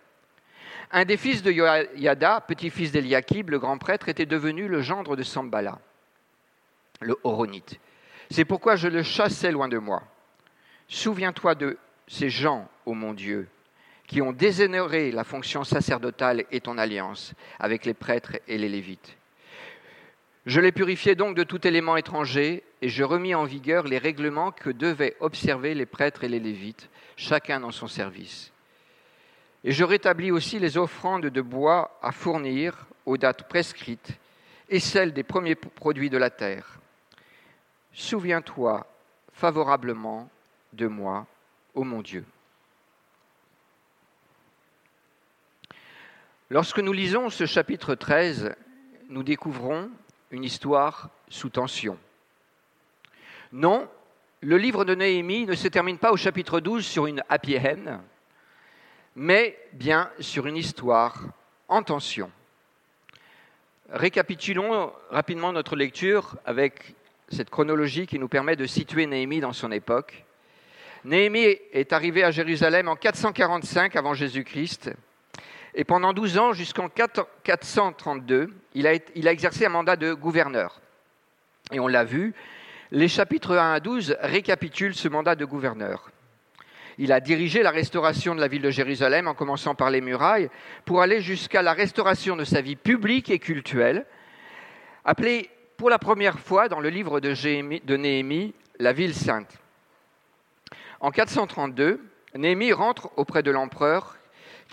Un 0.92 1.04
des 1.04 1.16
fils 1.16 1.42
de 1.42 1.50
Yada, 1.50 2.40
petit-fils 2.42 2.92
d'Eliakib, 2.92 3.50
le 3.50 3.58
grand 3.58 3.76
prêtre, 3.78 4.08
était 4.08 4.25
devenu 4.25 4.68
le 4.68 4.82
gendre 4.82 5.16
de 5.16 5.25
Sambala, 5.25 5.80
le 7.00 7.16
Horonite. 7.25 7.80
C'est 8.30 8.44
pourquoi 8.44 8.76
je 8.76 8.87
le 8.87 9.02
chassais 9.02 9.50
loin 9.50 9.66
de 9.66 9.78
moi. 9.78 10.04
Souviens-toi 10.87 11.56
de 11.56 11.76
ces 12.06 12.30
gens, 12.30 12.68
ô 12.87 12.94
mon 12.94 13.14
Dieu, 13.14 13.49
qui 14.06 14.23
ont 14.23 14.30
déshonoré 14.30 15.11
la 15.11 15.25
fonction 15.25 15.64
sacerdotale 15.64 16.44
et 16.52 16.61
ton 16.61 16.78
alliance 16.78 17.34
avec 17.58 17.84
les 17.84 17.94
prêtres 17.94 18.37
et 18.46 18.58
les 18.58 18.68
lévites. 18.68 19.16
Je 20.46 20.60
les 20.60 20.72
purifiai 20.72 21.14
donc 21.14 21.34
de 21.36 21.42
tout 21.42 21.66
élément 21.66 21.96
étranger 21.96 22.64
et 22.82 22.88
je 22.90 23.02
remis 23.02 23.34
en 23.34 23.44
vigueur 23.44 23.84
les 23.84 23.96
règlements 23.96 24.52
que 24.52 24.68
devaient 24.68 25.16
observer 25.20 25.74
les 25.74 25.86
prêtres 25.86 26.24
et 26.24 26.28
les 26.28 26.40
lévites, 26.40 26.90
chacun 27.16 27.60
dans 27.60 27.70
son 27.70 27.88
service. 27.88 28.52
Et 29.64 29.72
je 29.72 29.84
rétablis 29.84 30.30
aussi 30.30 30.58
les 30.58 30.76
offrandes 30.76 31.26
de 31.26 31.40
bois 31.40 31.98
à 32.02 32.12
fournir 32.12 32.86
aux 33.06 33.16
dates 33.16 33.48
prescrites 33.48 34.18
et 34.68 34.80
celles 34.80 35.14
des 35.14 35.22
premiers 35.22 35.54
produits 35.54 36.10
de 36.10 36.18
la 36.18 36.28
terre. 36.28 36.78
Souviens-toi 37.94 38.86
favorablement 39.32 40.28
de 40.74 40.86
moi, 40.86 41.26
ô 41.74 41.84
mon 41.84 42.02
Dieu. 42.02 42.24
Lorsque 46.50 46.80
nous 46.80 46.92
lisons 46.92 47.30
ce 47.30 47.46
chapitre 47.46 47.94
13, 47.94 48.54
nous 49.08 49.22
découvrons 49.22 49.90
une 50.34 50.44
histoire 50.44 51.10
sous 51.28 51.48
tension. 51.48 51.96
Non, 53.52 53.88
le 54.40 54.58
livre 54.58 54.84
de 54.84 54.94
Néhémie 54.94 55.46
ne 55.46 55.54
se 55.54 55.68
termine 55.68 55.96
pas 55.96 56.10
au 56.10 56.16
chapitre 56.16 56.60
12 56.60 56.84
sur 56.84 57.06
une 57.06 57.22
happy 57.28 57.56
end, 57.56 58.00
mais 59.14 59.56
bien 59.72 60.10
sur 60.18 60.46
une 60.46 60.56
histoire 60.56 61.22
en 61.68 61.82
tension. 61.82 62.30
Récapitulons 63.90 64.92
rapidement 65.10 65.52
notre 65.52 65.76
lecture 65.76 66.36
avec 66.44 66.94
cette 67.28 67.50
chronologie 67.50 68.06
qui 68.06 68.18
nous 68.18 68.28
permet 68.28 68.56
de 68.56 68.66
situer 68.66 69.06
Néhémie 69.06 69.40
dans 69.40 69.52
son 69.52 69.70
époque. 69.70 70.24
Néhémie 71.04 71.58
est 71.72 71.92
arrivé 71.92 72.24
à 72.24 72.32
Jérusalem 72.32 72.88
en 72.88 72.96
445 72.96 73.94
avant 73.94 74.14
Jésus-Christ. 74.14 74.90
Et 75.75 75.85
pendant 75.85 76.12
12 76.12 76.38
ans, 76.38 76.52
jusqu'en 76.52 76.88
432, 76.88 78.54
il 78.75 78.87
a, 78.87 78.90
a 78.90 79.33
exercé 79.33 79.66
un 79.66 79.71
mandat 79.71 79.97
de 79.97 80.12
gouverneur. 80.14 80.81
Et 81.73 81.81
on 81.81 81.88
l'a 81.88 82.04
vu, 82.04 82.35
les 82.93 83.09
chapitres 83.09 83.57
1 83.57 83.75
à 83.75 83.81
12 83.81 84.16
récapitulent 84.21 84.95
ce 84.95 85.09
mandat 85.09 85.35
de 85.35 85.45
gouverneur. 85.45 86.11
Il 86.97 87.11
a 87.11 87.19
dirigé 87.19 87.64
la 87.64 87.73
restauration 87.73 88.37
de 88.37 88.40
la 88.40 88.47
ville 88.47 88.62
de 88.62 88.71
Jérusalem 88.71 89.26
en 89.26 89.35
commençant 89.35 89.75
par 89.75 89.90
les 89.90 90.00
murailles 90.00 90.49
pour 90.85 91.02
aller 91.02 91.21
jusqu'à 91.21 91.61
la 91.61 91.73
restauration 91.73 92.37
de 92.37 92.45
sa 92.45 92.61
vie 92.61 92.76
publique 92.76 93.31
et 93.31 93.40
cultuelle, 93.40 94.07
appelée 95.04 95.50
pour 95.76 95.90
la 95.90 95.99
première 95.99 96.38
fois 96.38 96.69
dans 96.69 96.78
le 96.78 96.88
livre 96.88 97.19
de 97.19 97.97
Néhémie 97.97 98.54
la 98.78 98.93
ville 98.93 99.14
sainte. 99.14 99.59
En 101.00 101.11
432, 101.11 102.00
Néhémie 102.37 102.73
rentre 102.73 103.11
auprès 103.16 103.43
de 103.43 103.50
l'empereur 103.50 104.16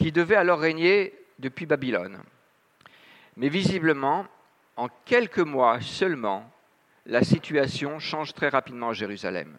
qui 0.02 0.12
devait 0.12 0.36
alors 0.36 0.60
régner 0.60 1.14
depuis 1.38 1.68
Babylone. 1.68 2.24
Mais 3.38 3.50
visiblement, 3.50 4.26
en 4.76 4.90
quelques 5.06 5.40
mois 5.40 5.80
seulement, 5.80 6.52
la 7.06 7.24
situation 7.24 8.00
change 8.00 8.34
très 8.34 8.50
rapidement 8.50 8.90
à 8.90 8.94
Jérusalem. 8.94 9.56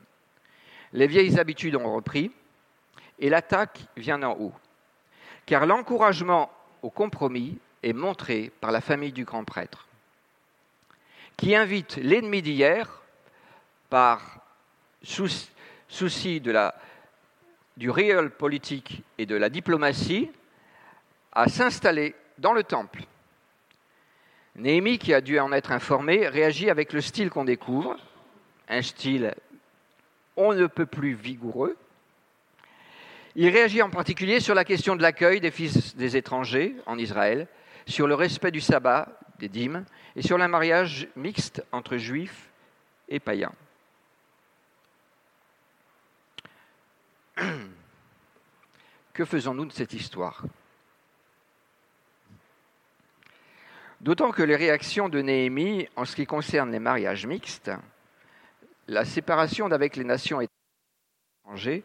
Les 0.93 1.07
vieilles 1.07 1.39
habitudes 1.39 1.77
ont 1.77 1.95
repris 1.95 2.33
et 3.21 3.31
l'attaque 3.31 3.79
vient 3.97 4.23
en 4.25 4.37
haut. 4.37 4.53
Car 5.47 5.65
l'encouragement 5.65 6.51
au 6.83 6.91
compromis 6.91 7.59
est 7.85 7.93
montré 7.93 8.51
par 8.61 8.73
la 8.73 8.81
famille 8.81 9.13
du 9.13 9.25
grand 9.25 9.45
prêtre, 9.45 9.87
qui 11.37 11.55
invite 11.55 11.97
l'ennemi 11.97 12.43
d'hier 12.43 13.03
par 13.89 14.41
souci 15.03 16.41
de 16.41 16.51
la, 16.51 16.75
du 17.77 17.91
réel 17.91 18.31
politique 18.31 19.03
et 19.19 19.27
de 19.27 19.37
la 19.37 19.49
diplomatie 19.49 20.31
à 21.33 21.49
s'installer 21.49 22.15
dans 22.39 22.53
le 22.53 22.63
temple. 22.63 23.05
Néhémie, 24.57 24.99
qui 24.99 25.15
a 25.15 25.21
dû 25.21 25.39
en 25.39 25.53
être 25.53 25.73
informé, 25.73 26.29
réagit 26.29 26.69
avec 26.69 26.93
le 26.93 27.01
style 27.01 27.31
qu'on 27.31 27.45
découvre, 27.45 27.97
un 28.69 28.83
style 28.83 29.35
on 30.37 30.55
ne 30.55 30.67
peut 30.67 30.87
plus 30.87 31.15
vigoureux. 31.15 31.77
Il 33.35 33.49
réagit 33.49 33.83
en 33.83 33.91
particulier 33.91 34.41
sur 34.41 34.55
la 34.55 34.65
question 34.65 34.97
de 34.97 35.03
l'accueil 35.03 35.41
des 35.41 35.51
fils 35.51 35.97
des 35.97 36.17
étrangers 36.17 36.77
en 36.87 36.99
Israël, 36.99 37.49
sur 37.87 38.07
le 38.07 38.15
respect 38.15 38.51
du 38.51 38.61
sabbat, 38.61 39.09
des 39.39 39.49
dîmes, 39.49 39.85
et 40.17 40.23
sur 40.23 40.39
le 40.39 40.47
mariage 40.49 41.09
mixte 41.17 41.65
entre 41.73 41.97
juifs 41.97 42.51
et 43.09 43.21
païens. 43.21 43.53
Que 49.13 49.25
faisons-nous 49.25 49.67
de 49.67 49.73
cette 49.73 49.93
histoire? 49.93 50.45
D'autant 54.01 54.33
que 54.33 54.43
les 54.43 54.57
réactions 54.57 55.09
de 55.09 55.21
Néhémie 55.21 55.89
en 55.95 56.05
ce 56.05 56.17
qui 56.17 56.27
concerne 56.27 56.73
les 56.73 56.81
mariages 56.81 57.27
mixtes, 57.27 57.71
la 58.89 59.05
séparation 59.05 59.69
d'avec 59.69 59.97
les 59.97 60.05
nations 60.05 60.41
étrangères, 60.41 61.83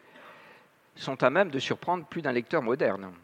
sont 0.96 1.22
à 1.22 1.30
même 1.30 1.50
de 1.50 1.60
surprendre 1.60 2.04
plus 2.06 2.22
d'un 2.22 2.32
lecteur 2.32 2.60
moderne. 2.60 3.14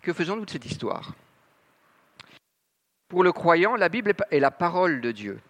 Que 0.00 0.12
faisons-nous 0.14 0.46
de 0.46 0.50
cette 0.50 0.64
histoire? 0.64 1.12
Pour 3.08 3.22
le 3.22 3.32
croyant, 3.32 3.76
la 3.76 3.90
Bible 3.90 4.14
est 4.30 4.40
la 4.40 4.50
parole 4.50 5.00
de 5.00 5.12
Dieu. 5.12 5.40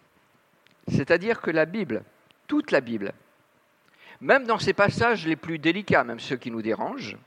C'est-à-dire 0.89 1.41
que 1.41 1.51
la 1.51 1.65
Bible, 1.65 2.03
toute 2.47 2.71
la 2.71 2.81
Bible, 2.81 3.13
même 4.21 4.45
dans 4.45 4.59
ses 4.59 4.73
passages 4.73 5.27
les 5.27 5.35
plus 5.35 5.59
délicats, 5.59 6.03
même 6.03 6.19
ceux 6.19 6.37
qui 6.37 6.49
nous 6.49 6.61
dérangent, 6.61 7.17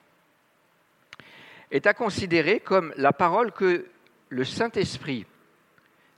est 1.70 1.86
à 1.86 1.94
considérer 1.94 2.60
comme 2.60 2.92
la 2.96 3.12
parole 3.12 3.52
que 3.52 3.86
le 4.28 4.44
Saint-Esprit 4.44 5.26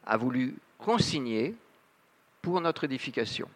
a 0.07 0.17
voulu 0.17 0.55
consigner 0.79 1.55
pour 2.41 2.61
notre 2.61 2.85
édification. 2.85 3.49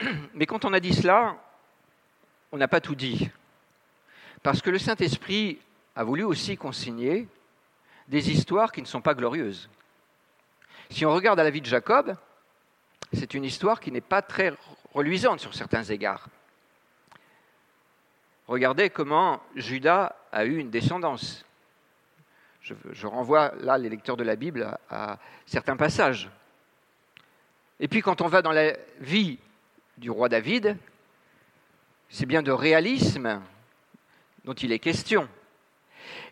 Mais 0.34 0.46
quand 0.46 0.64
on 0.64 0.72
a 0.72 0.80
dit 0.80 0.94
cela, 0.94 1.36
on 2.52 2.56
n'a 2.56 2.68
pas 2.68 2.80
tout 2.80 2.94
dit. 2.94 3.30
Parce 4.42 4.62
que 4.62 4.70
le 4.70 4.78
Saint-Esprit 4.78 5.58
a 5.96 6.04
voulu 6.04 6.22
aussi 6.22 6.56
consigner 6.56 7.26
des 8.08 8.30
histoires 8.30 8.72
qui 8.72 8.82
ne 8.82 8.86
sont 8.86 9.00
pas 9.00 9.14
glorieuses. 9.14 9.68
Si 10.90 11.06
on 11.06 11.12
regarde 11.12 11.40
à 11.40 11.44
la 11.44 11.50
vie 11.50 11.60
de 11.60 11.66
Jacob, 11.66 12.16
c'est 13.14 13.34
une 13.34 13.44
histoire 13.44 13.80
qui 13.80 13.92
n'est 13.92 14.00
pas 14.00 14.22
très 14.22 14.52
reluisante 14.92 15.40
sur 15.40 15.54
certains 15.54 15.84
égards. 15.84 16.28
Regardez 18.46 18.90
comment 18.90 19.40
Judas 19.56 20.14
a 20.32 20.44
eu 20.44 20.58
une 20.58 20.70
descendance. 20.70 21.44
Je, 22.60 23.06
renvoie 23.06 23.52
là 23.60 23.76
les 23.76 23.90
lecteurs 23.90 24.16
de 24.16 24.24
la 24.24 24.36
Bible 24.36 24.76
à, 24.88 25.18
certains 25.44 25.76
passages. 25.76 26.30
Et 27.78 27.88
puis 27.88 28.00
quand 28.00 28.20
on 28.20 28.26
va 28.26 28.40
dans 28.40 28.52
la 28.52 28.72
vie 29.00 29.38
du 29.98 30.10
roi 30.10 30.28
David, 30.28 30.76
c'est 32.08 32.26
bien 32.26 32.42
de 32.42 32.52
réalisme 32.52 33.42
dont 34.44 34.54
il 34.54 34.72
est 34.72 34.78
question. 34.78 35.28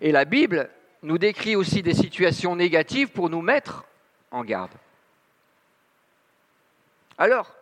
Et 0.00 0.12
la 0.12 0.24
Bible 0.24 0.70
nous 1.02 1.18
décrit 1.18 1.56
aussi 1.56 1.82
des 1.82 1.94
situations 1.94 2.56
négatives 2.56 3.08
pour 3.08 3.28
nous 3.28 3.42
mettre 3.42 3.84
en 4.30 4.44
garde. 4.44 4.72
Alors, 7.22 7.54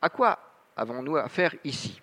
à 0.00 0.08
quoi 0.10 0.38
avons-nous 0.76 1.16
affaire 1.16 1.56
ici? 1.64 2.00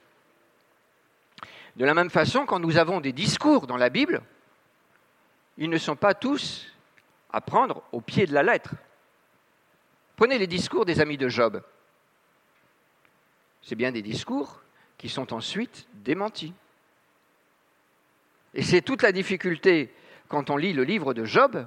De 1.78 1.86
la 1.86 1.94
même 1.94 2.10
façon, 2.10 2.46
quand 2.46 2.60
nous 2.60 2.76
avons 2.76 3.00
des 3.00 3.14
discours 3.14 3.68
dans 3.68 3.78
la 3.78 3.90
Bible, 3.90 4.22
ils 5.58 5.70
ne 5.70 5.78
sont 5.78 5.96
pas 5.96 6.14
tous 6.14 6.70
à 7.32 7.40
prendre 7.40 7.84
au 7.94 8.02
pied 8.02 8.26
de 8.26 8.34
la 8.34 8.44
lettre. 8.44 8.72
Prenez 10.18 10.38
les 10.38 10.46
discours 10.46 10.84
des 10.84 11.00
amis 11.00 11.16
de 11.16 11.30
Job. 11.30 11.64
C'est 13.62 13.76
bien 13.76 13.94
des 13.94 14.02
discours 14.02 14.62
qui 14.98 15.08
sont 15.08 15.32
ensuite 15.32 15.88
démentis. 15.94 16.54
Et 18.54 18.62
c'est 18.62 18.82
toute 18.82 19.04
la 19.04 19.14
difficulté 19.14 19.96
quand 20.28 20.50
on 20.50 20.58
lit 20.58 20.74
le 20.74 20.84
livre 20.84 21.14
de 21.14 21.24
Job 21.24 21.66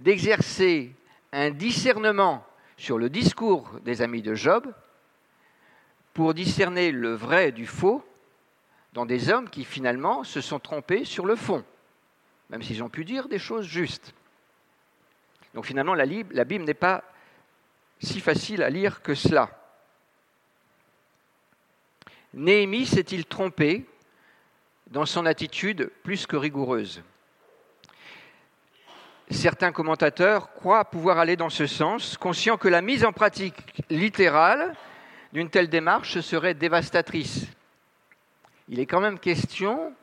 d'exercer 0.00 0.92
un 1.30 1.52
discernement 1.52 2.44
sur 2.76 2.98
le 2.98 3.08
discours 3.10 3.70
des 3.84 4.02
amis 4.02 4.22
de 4.22 4.34
Job 4.34 4.72
pour 6.14 6.34
discerner 6.34 6.92
le 6.92 7.14
vrai 7.14 7.52
du 7.52 7.66
faux 7.66 8.04
dans 8.92 9.06
des 9.06 9.30
hommes 9.30 9.48
qui 9.48 9.64
finalement 9.64 10.24
se 10.24 10.40
sont 10.40 10.58
trompés 10.58 11.04
sur 11.04 11.24
le 11.24 11.36
fond, 11.36 11.64
même 12.50 12.62
s'ils 12.62 12.82
ont 12.82 12.90
pu 12.90 13.04
dire 13.04 13.28
des 13.28 13.38
choses 13.38 13.66
justes. 13.66 14.12
Donc 15.54 15.66
finalement, 15.66 15.94
la, 15.94 16.06
Bible 16.06 16.64
n'est 16.64 16.74
pas 16.74 17.04
si 18.00 18.20
facile 18.20 18.62
à 18.62 18.70
lire 18.70 19.02
que 19.02 19.14
cela. 19.14 19.50
Néhémie 22.34 22.86
s'est-il 22.86 23.26
trompé 23.26 23.86
dans 24.88 25.06
son 25.06 25.26
attitude 25.26 25.90
plus 26.02 26.26
que 26.26 26.36
rigoureuse? 26.36 27.02
Certains 29.32 29.72
commentateurs 29.72 30.52
croient 30.52 30.84
pouvoir 30.84 31.18
aller 31.18 31.36
dans 31.36 31.50
ce 31.50 31.66
sens, 31.66 32.16
conscients 32.16 32.56
que 32.56 32.68
la 32.68 32.82
mise 32.82 33.04
en 33.04 33.12
pratique 33.12 33.82
littérale 33.90 34.74
d'une 35.32 35.50
telle 35.50 35.68
démarche 35.68 36.20
serait 36.20 36.54
dévastatrice 36.54 37.46
il 38.68 38.80
est 38.80 38.86
quand 38.86 39.00
même 39.00 39.18
question 39.18 39.94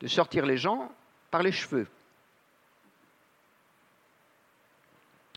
de 0.00 0.06
sortir 0.06 0.44
les 0.46 0.58
gens 0.58 0.92
par 1.30 1.42
les 1.42 1.52
cheveux. 1.52 1.86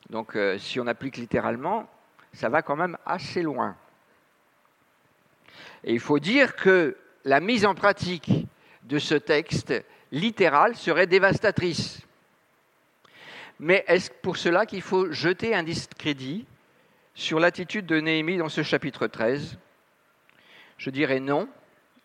Donc 0.09 0.35
euh, 0.35 0.57
si 0.57 0.79
on 0.79 0.87
applique 0.87 1.17
littéralement, 1.17 1.89
ça 2.33 2.49
va 2.49 2.61
quand 2.61 2.75
même 2.75 2.97
assez 3.05 3.41
loin. 3.41 3.75
Et 5.83 5.93
il 5.93 5.99
faut 5.99 6.19
dire 6.19 6.55
que 6.55 6.97
la 7.23 7.39
mise 7.39 7.65
en 7.65 7.75
pratique 7.75 8.31
de 8.83 8.99
ce 8.99 9.15
texte 9.15 9.73
littéral 10.11 10.75
serait 10.75 11.07
dévastatrice. 11.07 12.01
Mais 13.59 13.83
est-ce 13.87 14.11
pour 14.11 14.37
cela 14.37 14.65
qu'il 14.65 14.81
faut 14.81 15.11
jeter 15.11 15.55
un 15.55 15.63
discrédit 15.63 16.45
sur 17.15 17.39
l'attitude 17.39 17.87
de 17.87 17.99
Néhémie 17.99 18.37
dans 18.37 18.49
ce 18.49 18.61
chapitre 18.61 19.07
13 19.07 19.57
Je 20.77 20.89
dirais 20.91 21.19
non, 21.19 21.49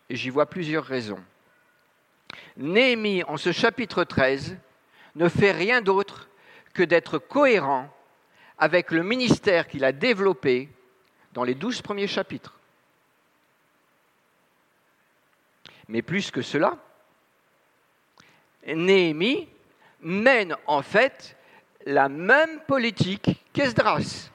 et 0.09 0.15
j'y 0.15 0.29
vois 0.29 0.47
plusieurs 0.47 0.85
raisons. 0.85 1.23
Néhémie, 2.57 3.23
en 3.23 3.37
ce 3.37 3.51
chapitre 3.51 4.03
13, 4.03 4.57
ne 5.15 5.29
fait 5.29 5.51
rien 5.51 5.81
d'autre 5.81 6.29
que 6.73 6.81
d'être 6.81 7.19
cohérent 7.19 7.87
avec 8.57 8.91
le 8.91 9.03
ministère 9.03 9.67
qu'il 9.67 9.83
a 9.83 9.91
développé 9.91 10.69
dans 11.33 11.43
les 11.43 11.53
douze 11.53 11.81
premiers 11.81 12.07
chapitres. 12.07 12.57
Mais 15.87 16.01
plus 16.01 16.31
que 16.31 16.41
cela, 16.41 16.77
Néhémie 18.65 19.47
mène 20.01 20.55
en 20.65 20.81
fait 20.81 21.35
la 21.85 22.09
même 22.09 22.59
politique 22.67 23.43
qu'Esdras. 23.51 24.29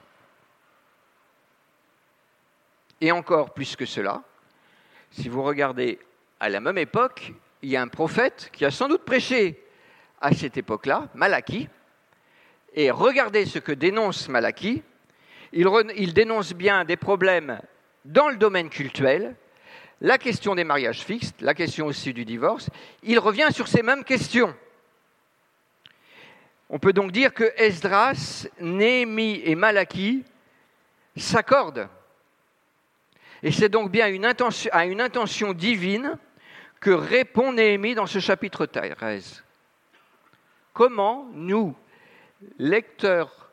Et 3.01 3.11
encore 3.11 3.53
plus 3.53 3.75
que 3.75 3.85
cela, 3.85 4.21
si 5.11 5.29
vous 5.29 5.41
regardez 5.41 5.99
à 6.39 6.49
la 6.49 6.59
même 6.59 6.77
époque, 6.77 7.33
il 7.61 7.69
y 7.69 7.75
a 7.75 7.81
un 7.81 7.87
prophète 7.87 8.49
qui 8.53 8.65
a 8.65 8.71
sans 8.71 8.87
doute 8.87 9.03
prêché 9.03 9.63
à 10.21 10.33
cette 10.33 10.57
époque-là, 10.57 11.07
Malachie, 11.13 11.69
et 12.73 12.91
regardez 12.91 13.45
ce 13.45 13.59
que 13.59 13.71
dénonce 13.71 14.29
Malachie. 14.29 14.83
Il, 15.51 16.13
dénonce 16.13 16.53
bien 16.53 16.85
des 16.85 16.97
problèmes 16.97 17.59
dans 18.05 18.29
le 18.29 18.35
domaine 18.35 18.69
cultuel, 18.69 19.35
la 20.01 20.17
question 20.17 20.53
des 20.53 20.63
mariages 20.63 21.01
fixes, 21.01 21.33
la 21.41 21.55
question 21.55 21.87
aussi 21.87 22.13
du 22.13 22.23
divorce. 22.23 22.69
Il 23.01 23.17
revient 23.17 23.47
sur 23.51 23.67
ces 23.67 23.81
mêmes 23.81 24.03
questions. 24.03 24.55
On 26.69 26.77
peut 26.79 26.93
donc 26.93 27.11
dire 27.11 27.33
que 27.33 27.51
Esdras, 27.57 28.47
Néhémie 28.59 29.41
et 29.43 29.55
Malachie 29.55 30.23
s'accordent. 31.17 31.89
Et 33.41 33.51
c'est 33.51 33.69
donc 33.69 33.89
bien 33.91 34.05
à 34.05 34.85
une 34.85 35.01
intention 35.01 35.53
divine 35.53 36.17
que 36.79 36.91
répond 36.91 37.53
Néhémie 37.53 37.95
dans 37.95 38.05
ce 38.05 38.19
chapitre 38.19 38.65
13. 38.65 39.43
comment 40.73 41.27
nous, 41.33 41.75
lecteurs, 42.57 43.49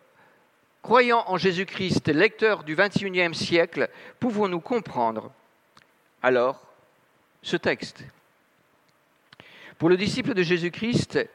croyants 0.82 1.24
en 1.26 1.36
Jésus-Christ, 1.36 2.08
lecteurs 2.08 2.62
du 2.62 2.76
XXIe 2.76 3.34
siècle, 3.34 3.88
pouvons-nous 4.20 4.60
comprendre? 4.60 5.32
Alors 6.22 6.62
ce 7.42 7.56
texte. 7.56 8.04
Pour 9.78 9.88
le 9.88 9.96
disciple 9.96 10.34
de 10.34 10.42
Jésus-Christ, 10.42 11.28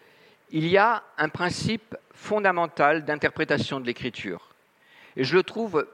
il 0.51 0.67
y 0.67 0.77
a 0.77 1.03
un 1.17 1.29
principe 1.29 1.95
fondamental 2.13 3.05
d'interprétation 3.05 3.79
de 3.79 3.85
l'Écriture. 3.85 4.49
Et 5.15 5.23
je 5.23 5.35
le 5.35 5.43
trouve 5.43 5.87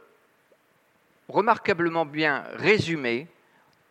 remarquablement 1.30 2.06
bien 2.06 2.44
résumé 2.56 3.28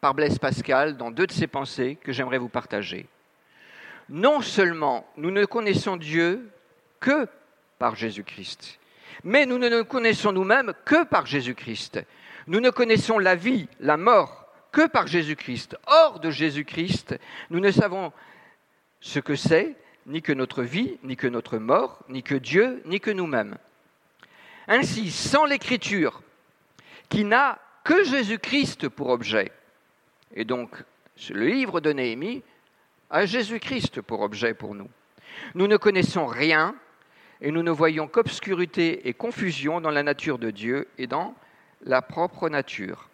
par 0.00 0.14
Blaise 0.14 0.38
Pascal 0.38 0.96
dans 0.96 1.10
deux 1.10 1.26
de 1.26 1.32
ses 1.32 1.46
pensées 1.46 1.96
que 2.02 2.12
j'aimerais 2.12 2.38
vous 2.38 2.48
partager. 2.48 3.06
Non 4.08 4.40
seulement 4.40 5.06
nous 5.16 5.30
ne 5.30 5.44
connaissons 5.44 5.96
Dieu 5.96 6.48
que 7.00 7.26
par 7.78 7.96
Jésus-Christ, 7.96 8.78
mais 9.24 9.46
nous 9.46 9.58
ne 9.58 9.68
nous 9.68 9.84
connaissons 9.84 10.32
nous-mêmes 10.32 10.72
que 10.84 11.04
par 11.04 11.26
Jésus-Christ. 11.26 12.00
Nous 12.46 12.60
ne 12.60 12.70
connaissons 12.70 13.18
la 13.18 13.34
vie, 13.34 13.68
la 13.80 13.96
mort, 13.96 14.46
que 14.70 14.86
par 14.86 15.06
Jésus-Christ. 15.06 15.76
Hors 15.86 16.20
de 16.20 16.30
Jésus-Christ, 16.30 17.18
nous 17.50 17.60
ne 17.60 17.70
savons 17.70 18.12
ce 19.00 19.18
que 19.18 19.34
c'est, 19.34 19.76
ni 20.06 20.22
que 20.22 20.32
notre 20.32 20.62
vie, 20.62 20.98
ni 21.02 21.16
que 21.16 21.26
notre 21.26 21.58
mort, 21.58 22.02
ni 22.08 22.22
que 22.22 22.34
Dieu, 22.34 22.82
ni 22.86 23.00
que 23.00 23.10
nous-mêmes. 23.10 23.58
Ainsi, 24.68 25.10
sans 25.10 25.44
l'Écriture, 25.44 26.22
qui 27.08 27.24
n'a 27.24 27.58
que 27.84 28.04
Jésus-Christ 28.04 28.88
pour 28.88 29.08
objet, 29.10 29.52
et 30.34 30.44
donc 30.44 30.70
le 31.30 31.46
livre 31.46 31.80
de 31.80 31.92
Néhémie 31.92 32.42
a 33.10 33.26
Jésus-Christ 33.26 34.00
pour 34.00 34.20
objet 34.20 34.54
pour 34.54 34.74
nous. 34.74 34.88
Nous 35.54 35.66
ne 35.66 35.76
connaissons 35.76 36.26
rien 36.26 36.74
et 37.40 37.50
nous 37.50 37.62
ne 37.62 37.70
voyons 37.70 38.08
qu'obscurité 38.08 39.08
et 39.08 39.14
confusion 39.14 39.80
dans 39.80 39.90
la 39.90 40.02
nature 40.02 40.38
de 40.38 40.50
Dieu 40.50 40.88
et 40.98 41.06
dans 41.06 41.34
la 41.84 42.02
propre 42.02 42.48
nature. 42.48 43.08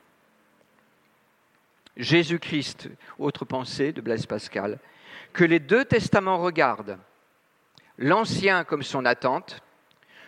Jésus-Christ, 1.96 2.88
autre 3.18 3.44
pensée 3.44 3.92
de 3.92 4.00
Blaise 4.00 4.26
Pascal, 4.26 4.78
que 5.32 5.44
les 5.44 5.58
deux 5.58 5.84
testaments 5.84 6.38
regardent, 6.38 6.98
l'Ancien 7.98 8.64
comme 8.64 8.82
son 8.82 9.04
attente, 9.04 9.62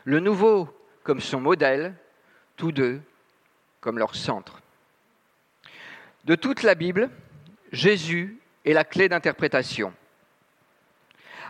le 0.04 0.20
Nouveau 0.20 0.68
comme 1.02 1.20
son 1.20 1.40
modèle, 1.40 1.94
tous 2.56 2.72
deux 2.72 3.00
comme 3.80 3.98
leur 3.98 4.14
centre. 4.14 4.60
De 6.24 6.34
toute 6.34 6.62
la 6.62 6.74
Bible, 6.74 7.10
Jésus 7.72 8.38
est 8.64 8.72
la 8.72 8.84
clé 8.84 9.08
d'interprétation. 9.08 9.92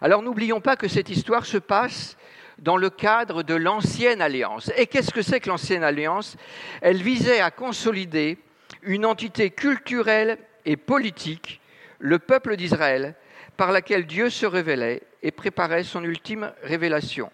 Alors 0.01 0.23
n'oublions 0.23 0.61
pas 0.61 0.77
que 0.77 0.88
cette 0.88 1.11
histoire 1.11 1.47
se 1.47 1.59
passe 1.59 2.17
dans 2.59 2.77
le 2.77 2.90
cadre 2.90 3.43
de 3.43 3.55
l'ancienne 3.55 4.21
alliance. 4.21 4.71
Et 4.77 4.87
qu'est-ce 4.87 5.12
que 5.12 5.23
c'est 5.23 5.40
que 5.40 5.49
l'ancienne 5.49 5.85
alliance? 5.85 6.37
Elle 6.81 7.03
visait 7.03 7.40
à 7.40 7.51
consolider 7.51 8.38
une 8.83 9.07
entité 9.07 9.51
culturelle 9.51 10.38
et 10.64 10.77
politique, 10.77 11.61
le 11.99 12.19
peuple 12.19 12.57
d'Israël, 12.57 13.14
par 13.57 13.73
laquelle 13.73 14.07
Dieu 14.07 14.31
se 14.31 14.47
révélait 14.47 15.03
et 15.23 15.31
préparait 15.31 15.85
son 15.85 16.03
ultime 16.05 16.53
révélation. 16.62 17.31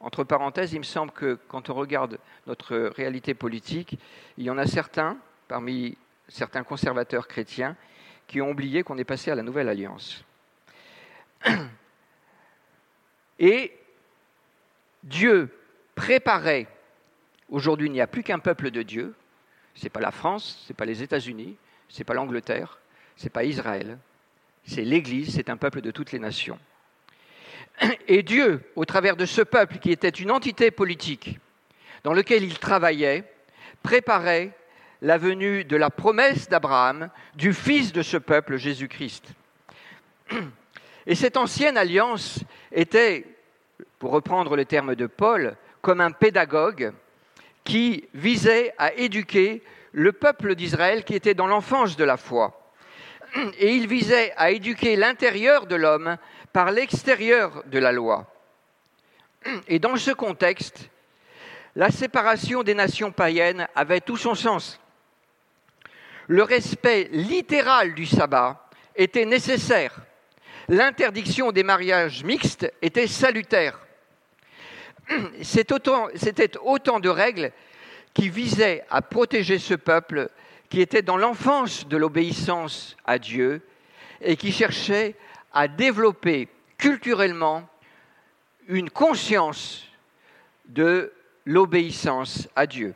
Entre 0.00 0.24
parenthèses, 0.24 0.72
il 0.74 0.78
me 0.80 0.84
semble 0.84 1.12
que 1.12 1.38
quand 1.48 1.70
on 1.70 1.74
regarde 1.74 2.18
notre 2.46 2.76
réalité 2.76 3.34
politique, 3.34 3.98
il 4.36 4.44
y 4.44 4.50
en 4.50 4.58
a 4.58 4.66
certains, 4.66 5.16
parmi 5.48 5.96
certains 6.28 6.64
conservateurs 6.64 7.26
chrétiens, 7.26 7.76
qui 8.26 8.40
ont 8.40 8.50
oublié 8.50 8.82
qu'on 8.82 8.98
est 8.98 9.04
passé 9.04 9.30
à 9.30 9.34
la 9.34 9.42
nouvelle 9.42 9.68
alliance. 9.68 10.24
Et 13.38 13.72
Dieu 15.02 15.54
préparait, 15.94 16.66
aujourd'hui 17.48 17.88
il 17.88 17.92
n'y 17.92 18.00
a 18.00 18.06
plus 18.06 18.22
qu'un 18.22 18.38
peuple 18.38 18.70
de 18.70 18.82
Dieu, 18.82 19.14
ce 19.74 19.84
n'est 19.84 19.90
pas 19.90 20.00
la 20.00 20.10
France, 20.10 20.62
ce 20.64 20.72
n'est 20.72 20.76
pas 20.76 20.84
les 20.84 21.02
États-Unis, 21.02 21.56
ce 21.88 21.98
n'est 21.98 22.04
pas 22.04 22.14
l'Angleterre, 22.14 22.78
ce 23.16 23.24
n'est 23.24 23.30
pas 23.30 23.44
Israël, 23.44 23.98
c'est 24.66 24.82
l'Église, 24.82 25.34
c'est 25.34 25.48
un 25.48 25.56
peuple 25.56 25.80
de 25.80 25.90
toutes 25.90 26.12
les 26.12 26.18
nations. 26.18 26.58
Et 28.08 28.22
Dieu, 28.22 28.62
au 28.74 28.84
travers 28.84 29.16
de 29.16 29.26
ce 29.26 29.42
peuple 29.42 29.78
qui 29.78 29.92
était 29.92 30.08
une 30.08 30.30
entité 30.30 30.70
politique 30.70 31.38
dans 32.04 32.12
lequel 32.12 32.44
il 32.44 32.58
travaillait, 32.58 33.24
préparait 33.82 34.50
la 35.02 35.18
venue 35.18 35.64
de 35.64 35.76
la 35.76 35.90
promesse 35.90 36.48
d'Abraham, 36.48 37.10
du 37.34 37.52
fils 37.52 37.92
de 37.92 38.02
ce 38.02 38.16
peuple, 38.16 38.56
Jésus-Christ. 38.56 39.32
Et 41.06 41.14
cette 41.14 41.36
ancienne 41.36 41.76
alliance 41.76 42.40
était, 42.72 43.24
pour 43.98 44.10
reprendre 44.10 44.56
le 44.56 44.64
terme 44.64 44.94
de 44.94 45.06
Paul, 45.06 45.56
comme 45.80 46.00
un 46.00 46.10
pédagogue 46.10 46.92
qui 47.62 48.08
visait 48.14 48.74
à 48.78 48.92
éduquer 48.94 49.62
le 49.92 50.12
peuple 50.12 50.54
d'Israël 50.54 51.04
qui 51.04 51.14
était 51.14 51.34
dans 51.34 51.46
l'enfance 51.46 51.96
de 51.96 52.04
la 52.04 52.16
foi. 52.16 52.65
Et 53.58 53.74
il 53.74 53.86
visait 53.86 54.32
à 54.36 54.50
éduquer 54.50 54.96
l'intérieur 54.96 55.66
de 55.66 55.76
l'homme 55.76 56.16
par 56.52 56.70
l'extérieur 56.70 57.62
de 57.66 57.78
la 57.78 57.92
loi. 57.92 58.26
Et 59.68 59.78
dans 59.78 59.96
ce 59.96 60.10
contexte, 60.10 60.88
la 61.74 61.90
séparation 61.90 62.62
des 62.62 62.74
nations 62.74 63.12
païennes 63.12 63.68
avait 63.74 64.00
tout 64.00 64.16
son 64.16 64.34
sens. 64.34 64.80
Le 66.26 66.42
respect 66.42 67.08
littéral 67.12 67.94
du 67.94 68.06
sabbat 68.06 68.68
était 68.96 69.26
nécessaire. 69.26 69.94
L'interdiction 70.68 71.52
des 71.52 71.62
mariages 71.62 72.24
mixtes 72.24 72.72
était 72.82 73.06
salutaire. 73.06 73.78
C'était 75.42 75.72
autant, 75.72 76.08
autant 76.62 76.98
de 76.98 77.08
règles 77.08 77.52
qui 78.14 78.28
visaient 78.30 78.82
à 78.90 79.02
protéger 79.02 79.58
ce 79.58 79.74
peuple 79.74 80.30
qui 80.68 80.80
était 80.80 81.02
dans 81.02 81.16
l'enfance 81.16 81.86
de 81.86 81.96
l'obéissance 81.96 82.96
à 83.04 83.18
Dieu 83.18 83.62
et 84.20 84.36
qui 84.36 84.52
cherchait 84.52 85.14
à 85.52 85.68
développer 85.68 86.48
culturellement 86.78 87.68
une 88.68 88.90
conscience 88.90 89.86
de 90.66 91.12
l'obéissance 91.44 92.48
à 92.56 92.66
Dieu. 92.66 92.94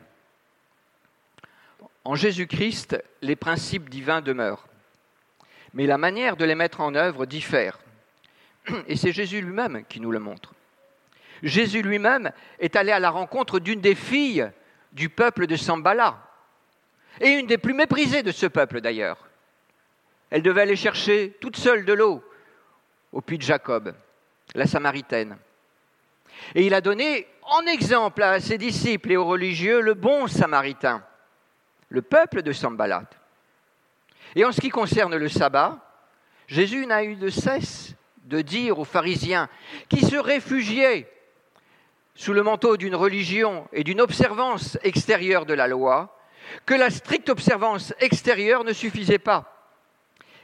En 2.03 2.15
Jésus-Christ, 2.15 3.01
les 3.21 3.35
principes 3.35 3.89
divins 3.89 4.21
demeurent, 4.21 4.67
mais 5.73 5.85
la 5.85 5.97
manière 5.97 6.35
de 6.35 6.45
les 6.45 6.55
mettre 6.55 6.81
en 6.81 6.95
œuvre 6.95 7.25
diffère. 7.25 7.79
Et 8.87 8.95
c'est 8.95 9.11
Jésus 9.11 9.41
lui-même 9.41 9.85
qui 9.85 9.99
nous 9.99 10.11
le 10.11 10.19
montre. 10.19 10.53
Jésus 11.43 11.81
lui-même 11.81 12.31
est 12.59 12.75
allé 12.75 12.91
à 12.91 12.99
la 12.99 13.09
rencontre 13.09 13.59
d'une 13.59 13.81
des 13.81 13.95
filles 13.95 14.51
du 14.91 15.09
peuple 15.09 15.47
de 15.47 15.55
Sambala, 15.55 16.30
et 17.21 17.29
une 17.29 17.45
des 17.45 17.59
plus 17.59 17.73
méprisées 17.73 18.23
de 18.23 18.31
ce 18.31 18.47
peuple 18.47 18.81
d'ailleurs. 18.81 19.17
Elle 20.31 20.41
devait 20.41 20.61
aller 20.61 20.75
chercher 20.75 21.37
toute 21.39 21.55
seule 21.55 21.85
de 21.85 21.93
l'eau 21.93 22.23
au 23.11 23.21
puits 23.21 23.37
de 23.37 23.43
Jacob, 23.43 23.93
la 24.55 24.65
Samaritaine. 24.65 25.37
Et 26.55 26.65
il 26.65 26.73
a 26.73 26.81
donné 26.81 27.27
en 27.43 27.61
exemple 27.67 28.23
à 28.23 28.39
ses 28.39 28.57
disciples 28.57 29.11
et 29.11 29.17
aux 29.17 29.25
religieux 29.25 29.81
le 29.81 29.93
bon 29.93 30.27
Samaritain, 30.27 31.03
le 31.89 32.01
peuple 32.01 32.41
de 32.41 32.51
Sambalat. 32.51 33.09
Et 34.35 34.43
en 34.43 34.51
ce 34.51 34.61
qui 34.61 34.69
concerne 34.69 35.15
le 35.15 35.29
sabbat, 35.29 35.77
Jésus 36.47 36.85
n'a 36.87 37.03
eu 37.03 37.15
de 37.15 37.29
cesse 37.29 37.93
de 38.23 38.41
dire 38.41 38.79
aux 38.79 38.85
pharisiens 38.85 39.49
qui 39.89 40.03
se 40.05 40.15
réfugiaient 40.15 41.11
sous 42.15 42.33
le 42.33 42.43
manteau 42.43 42.77
d'une 42.77 42.95
religion 42.95 43.67
et 43.73 43.83
d'une 43.83 44.01
observance 44.01 44.77
extérieure 44.83 45.45
de 45.45 45.53
la 45.53 45.67
loi, 45.67 46.17
que 46.65 46.73
la 46.73 46.89
stricte 46.89 47.29
observance 47.29 47.93
extérieure 47.99 48.63
ne 48.63 48.73
suffisait 48.73 49.19
pas. 49.19 49.73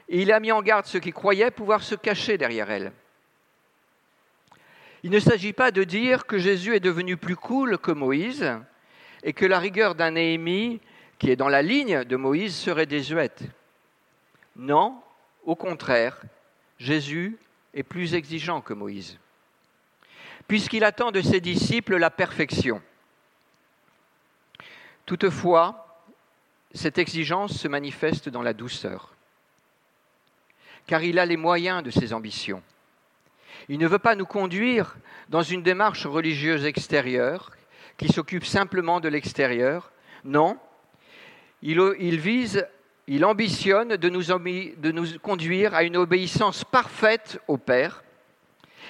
Et 0.09 0.21
il 0.21 0.31
a 0.31 0.39
mis 0.39 0.51
en 0.51 0.61
garde 0.61 0.85
ceux 0.85 0.99
qui 0.99 1.11
croyaient 1.11 1.51
pouvoir 1.51 1.83
se 1.83 1.95
cacher 1.95 2.37
derrière 2.37 2.71
elle. 2.71 2.91
Il 5.03 5.11
ne 5.11 5.19
s'agit 5.19 5.53
pas 5.53 5.71
de 5.71 5.83
dire 5.83 6.25
que 6.25 6.37
Jésus 6.37 6.75
est 6.75 6.79
devenu 6.79 7.17
plus 7.17 7.35
cool 7.35 7.77
que 7.77 7.91
Moïse 7.91 8.51
et 9.23 9.33
que 9.33 9.45
la 9.45 9.59
rigueur 9.59 9.95
d'un 9.95 10.11
Néhémie 10.11 10.81
qui 11.19 11.31
est 11.31 11.35
dans 11.35 11.49
la 11.49 11.61
ligne 11.61 12.03
de 12.03 12.15
Moïse 12.15 12.55
serait 12.55 12.85
désuète. 12.85 13.43
Non, 14.55 15.01
au 15.45 15.55
contraire, 15.55 16.21
Jésus 16.79 17.37
est 17.73 17.83
plus 17.83 18.13
exigeant 18.13 18.61
que 18.61 18.73
Moïse, 18.73 19.17
puisqu'il 20.47 20.83
attend 20.83 21.11
de 21.11 21.21
ses 21.21 21.39
disciples 21.39 21.97
la 21.97 22.09
perfection. 22.09 22.81
Toutefois, 25.05 25.86
cette 26.73 26.97
exigence 26.97 27.57
se 27.57 27.67
manifeste 27.67 28.29
dans 28.29 28.41
la 28.41 28.53
douceur 28.53 29.13
car 30.87 31.03
il 31.03 31.19
a 31.19 31.25
les 31.25 31.37
moyens 31.37 31.83
de 31.83 31.91
ses 31.91 32.13
ambitions. 32.13 32.63
Il 33.69 33.77
ne 33.77 33.87
veut 33.87 33.99
pas 33.99 34.15
nous 34.15 34.25
conduire 34.25 34.95
dans 35.29 35.43
une 35.43 35.61
démarche 35.61 36.05
religieuse 36.05 36.65
extérieure 36.65 37.51
qui 37.97 38.07
s'occupe 38.07 38.45
simplement 38.45 38.99
de 39.01 39.09
l'extérieur. 39.09 39.91
Non, 40.23 40.57
il, 41.61 42.19
vise, 42.19 42.65
il 43.07 43.25
ambitionne 43.25 43.97
de 43.97 44.09
nous, 44.09 45.19
conduire 45.19 45.75
à 45.75 45.83
une 45.83 45.97
obéissance 45.97 46.63
parfaite 46.63 47.39
au 47.47 47.57
Père. 47.57 48.03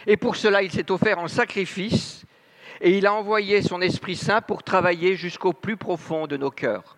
Et 0.06 0.18
pour 0.18 0.36
cela, 0.36 0.62
il 0.62 0.72
s'est 0.72 0.92
offert 0.92 1.18
en 1.18 1.28
sacrifice 1.28 2.24
et 2.80 2.96
il 2.96 3.08
a 3.08 3.14
envoyé 3.14 3.64
son 3.64 3.82
Esprit 3.82 4.16
Saint 4.16 4.42
pour 4.42 4.62
travailler 4.62 5.16
jusqu'au 5.16 5.54
plus 5.54 5.78
profond 5.78 6.28
de 6.28 6.38
nos 6.38 6.52
cœurs. 6.52 6.98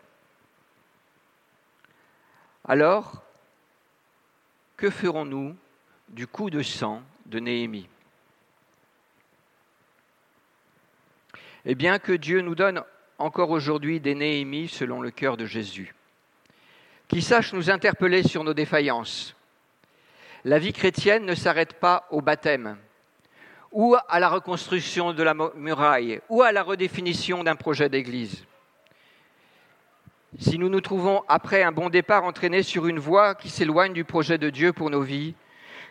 Alors, 2.67 3.23
que 4.77 4.89
ferons-nous 4.89 5.55
du 6.09 6.27
coup 6.27 6.49
de 6.49 6.61
sang 6.61 7.01
de 7.25 7.39
Néhémie? 7.39 7.87
Eh 11.65 11.75
bien, 11.75 11.99
que 11.99 12.13
Dieu 12.13 12.41
nous 12.41 12.55
donne 12.55 12.83
encore 13.17 13.49
aujourd'hui 13.49 13.99
des 13.99 14.15
Néhémies 14.15 14.69
selon 14.69 15.01
le 15.01 15.11
cœur 15.11 15.37
de 15.37 15.45
Jésus, 15.45 15.93
qui 17.07 17.21
sache 17.21 17.53
nous 17.53 17.69
interpeller 17.69 18.23
sur 18.23 18.43
nos 18.43 18.53
défaillances. 18.53 19.35
La 20.45 20.57
vie 20.57 20.73
chrétienne 20.73 21.25
ne 21.25 21.35
s'arrête 21.35 21.73
pas 21.73 22.07
au 22.11 22.21
baptême, 22.21 22.77
ou 23.71 23.95
à 24.07 24.19
la 24.19 24.29
reconstruction 24.29 25.13
de 25.13 25.21
la 25.21 25.33
muraille, 25.33 26.21
ou 26.29 26.41
à 26.41 26.51
la 26.51 26.63
redéfinition 26.63 27.43
d'un 27.43 27.55
projet 27.55 27.89
d'église. 27.89 28.45
Si 30.37 30.59
nous 30.59 30.69
nous 30.69 30.81
trouvons 30.81 31.23
après 31.27 31.63
un 31.63 31.71
bon 31.71 31.89
départ 31.89 32.23
entraînés 32.23 32.61
sur 32.61 32.85
une 32.85 32.99
voie 32.99 33.33
qui 33.33 33.49
s'éloigne 33.49 33.93
du 33.93 34.03
projet 34.03 34.37
de 34.37 34.51
Dieu 34.51 34.73
pour 34.73 34.91
nos 34.91 35.01
vies, 35.01 35.33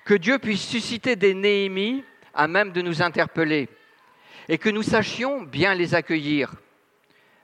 que 0.05 0.14
Dieu 0.14 0.38
puisse 0.38 0.66
susciter 0.66 1.16
des 1.16 1.35
Néhémies 1.35 2.05
à 2.35 2.46
même 2.46 2.70
de 2.70 2.81
nous 2.81 3.03
interpeller 3.03 3.68
et 4.48 4.57
que 4.57 4.70
nous 4.70 4.83
sachions 4.83 5.42
bien 5.42 5.74
les 5.74 5.94
accueillir, 5.94 6.55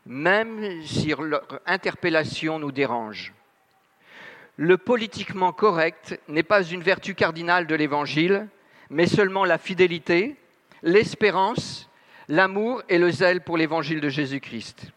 même 0.06 0.82
si 0.84 1.08
leur 1.08 1.60
interpellation 1.66 2.60
nous 2.60 2.72
dérange. 2.72 3.32
Le 4.56 4.78
politiquement 4.78 5.52
correct 5.52 6.20
n'est 6.28 6.44
pas 6.44 6.62
une 6.62 6.82
vertu 6.82 7.16
cardinale 7.16 7.66
de 7.66 7.74
l'Évangile, 7.74 8.46
mais 8.88 9.06
seulement 9.06 9.44
la 9.44 9.58
fidélité, 9.58 10.36
l'espérance, 10.84 11.90
l'amour 12.28 12.82
et 12.88 12.98
le 12.98 13.10
zèle 13.10 13.40
pour 13.40 13.56
l'Évangile 13.56 14.00
de 14.00 14.08
Jésus-Christ. 14.08 14.92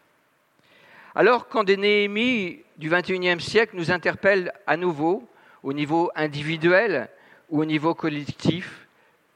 Alors, 1.14 1.48
quand 1.48 1.64
des 1.64 1.76
Néhémies 1.76 2.62
du 2.76 2.90
XXIe 2.90 3.40
siècle 3.40 3.76
nous 3.76 3.90
interpellent 3.90 4.52
à 4.66 4.76
nouveau, 4.76 5.28
au 5.62 5.72
niveau 5.72 6.10
individuel, 6.14 7.08
ou 7.50 7.62
au 7.62 7.64
niveau 7.64 7.94
collectif, 7.94 8.86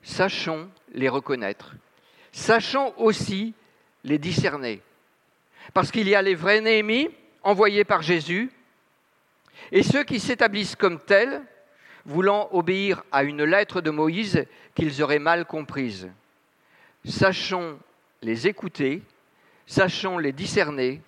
sachons 0.02 0.68
les 0.92 1.08
reconnaître. 1.08 1.74
Sachons 2.30 2.92
aussi 2.96 3.54
les 4.04 4.18
discerner. 4.18 4.82
Parce 5.74 5.90
qu'il 5.90 6.08
y 6.08 6.14
a 6.14 6.22
les 6.22 6.34
vrais 6.34 6.60
Néhémies 6.60 7.08
envoyés 7.42 7.84
par 7.84 8.02
Jésus 8.02 8.50
et 9.70 9.82
ceux 9.82 10.04
qui 10.04 10.20
s'établissent 10.20 10.76
comme 10.76 11.00
tels, 11.00 11.42
voulant 12.04 12.48
obéir 12.52 13.04
à 13.12 13.22
une 13.22 13.44
lettre 13.44 13.80
de 13.80 13.90
Moïse 13.90 14.44
qu'ils 14.74 15.02
auraient 15.02 15.18
mal 15.18 15.44
comprise. 15.46 16.10
Sachons 17.04 17.78
les 18.22 18.48
écouter, 18.48 19.02
sachons 19.66 20.18
les 20.18 20.32
discerner, 20.32 21.00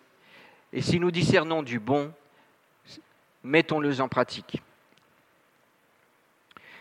et 0.75 0.83
si 0.83 0.99
nous 0.99 1.13
discernons 1.13 1.63
du 1.63 1.79
bon, 1.79 2.13
mettons-le 3.45 4.01
en 4.01 4.09
pratique. 4.09 4.61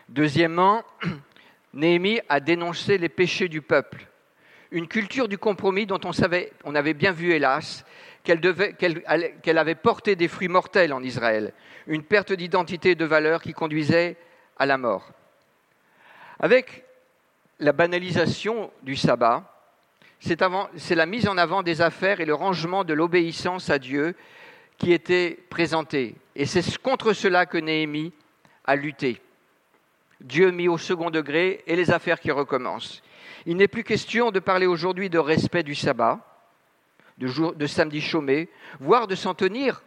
Deuxièmement, 0.10 0.84
Néhémie 1.75 2.19
a 2.27 2.39
dénoncé 2.39 2.97
les 2.97 3.08
péchés 3.08 3.47
du 3.47 3.62
peuple, 3.62 4.08
une 4.71 4.88
culture 4.88 5.27
du 5.27 5.38
compromis 5.38 5.86
dont 5.86 5.99
on, 6.06 6.12
savait, 6.12 6.51
on 6.63 6.73
avait 6.73 6.95
bien 6.95 7.12
vu, 7.12 7.34
hélas, 7.34 7.86
qu'elle 8.23 9.58
avait 9.60 9.75
porté 9.75 10.15
des 10.15 10.27
fruits 10.27 10.47
mortels 10.47 10.91
en 10.91 11.03
Israël, 11.03 11.53
une 11.86 12.03
perte 12.03 12.34
d'identité 12.34 12.91
et 12.91 12.95
de 12.95 13.06
valeur 13.06 13.43
qui 13.43 13.53
conduisait 13.53 14.17
à 14.58 14.65
la 14.65 14.79
mort. 14.79 15.12
Avec 16.39 16.84
la 17.60 17.73
banalisation 17.73 18.71
du 18.82 18.95
sabbat, 18.95 19.52
c'est 20.23 20.95
la 20.95 21.05
mise 21.05 21.27
en 21.27 21.38
avant 21.38 21.63
des 21.63 21.81
affaires 21.81 22.21
et 22.21 22.25
le 22.25 22.33
rangement 22.33 22.86
de 22.86 22.93
l'obéissance 22.93 23.69
à 23.69 23.77
Dieu 23.77 24.15
qui 24.77 24.93
était 24.93 25.38
présenté. 25.49 26.15
Et 26.36 26.45
c'est 26.45 26.77
contre 26.77 27.12
cela 27.12 27.45
que 27.45 27.57
Néhémie 27.57 28.13
a 28.63 28.77
lutté. 28.77 29.21
Dieu 30.21 30.51
mis 30.51 30.69
au 30.69 30.77
second 30.77 31.09
degré 31.09 31.62
et 31.67 31.75
les 31.75 31.91
affaires 31.91 32.21
qui 32.21 32.31
recommencent. 32.31 33.03
Il 33.45 33.57
n'est 33.57 33.67
plus 33.67 33.83
question 33.83 34.31
de 34.31 34.39
parler 34.39 34.65
aujourd'hui 34.65 35.09
de 35.09 35.19
respect 35.19 35.63
du 35.63 35.75
sabbat, 35.75 36.19
de, 37.17 37.53
de 37.53 37.67
samedi 37.67 37.99
chômé, 37.99 38.47
voire 38.79 39.07
de 39.07 39.15
s'en 39.15 39.33
tenir 39.33 39.83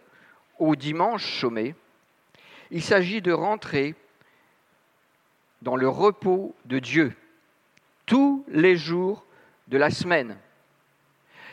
au 0.59 0.77
dimanche 0.77 1.25
chômé. 1.25 1.75
Il 2.71 2.83
s'agit 2.83 3.23
de 3.23 3.33
rentrer 3.33 3.95
dans 5.63 5.77
le 5.77 5.89
repos 5.89 6.55
de 6.67 6.79
Dieu 6.79 7.15
tous 8.05 8.45
les 8.49 8.77
jours 8.77 9.26
de 9.69 9.79
la 9.79 9.91
semaine. 9.91 10.37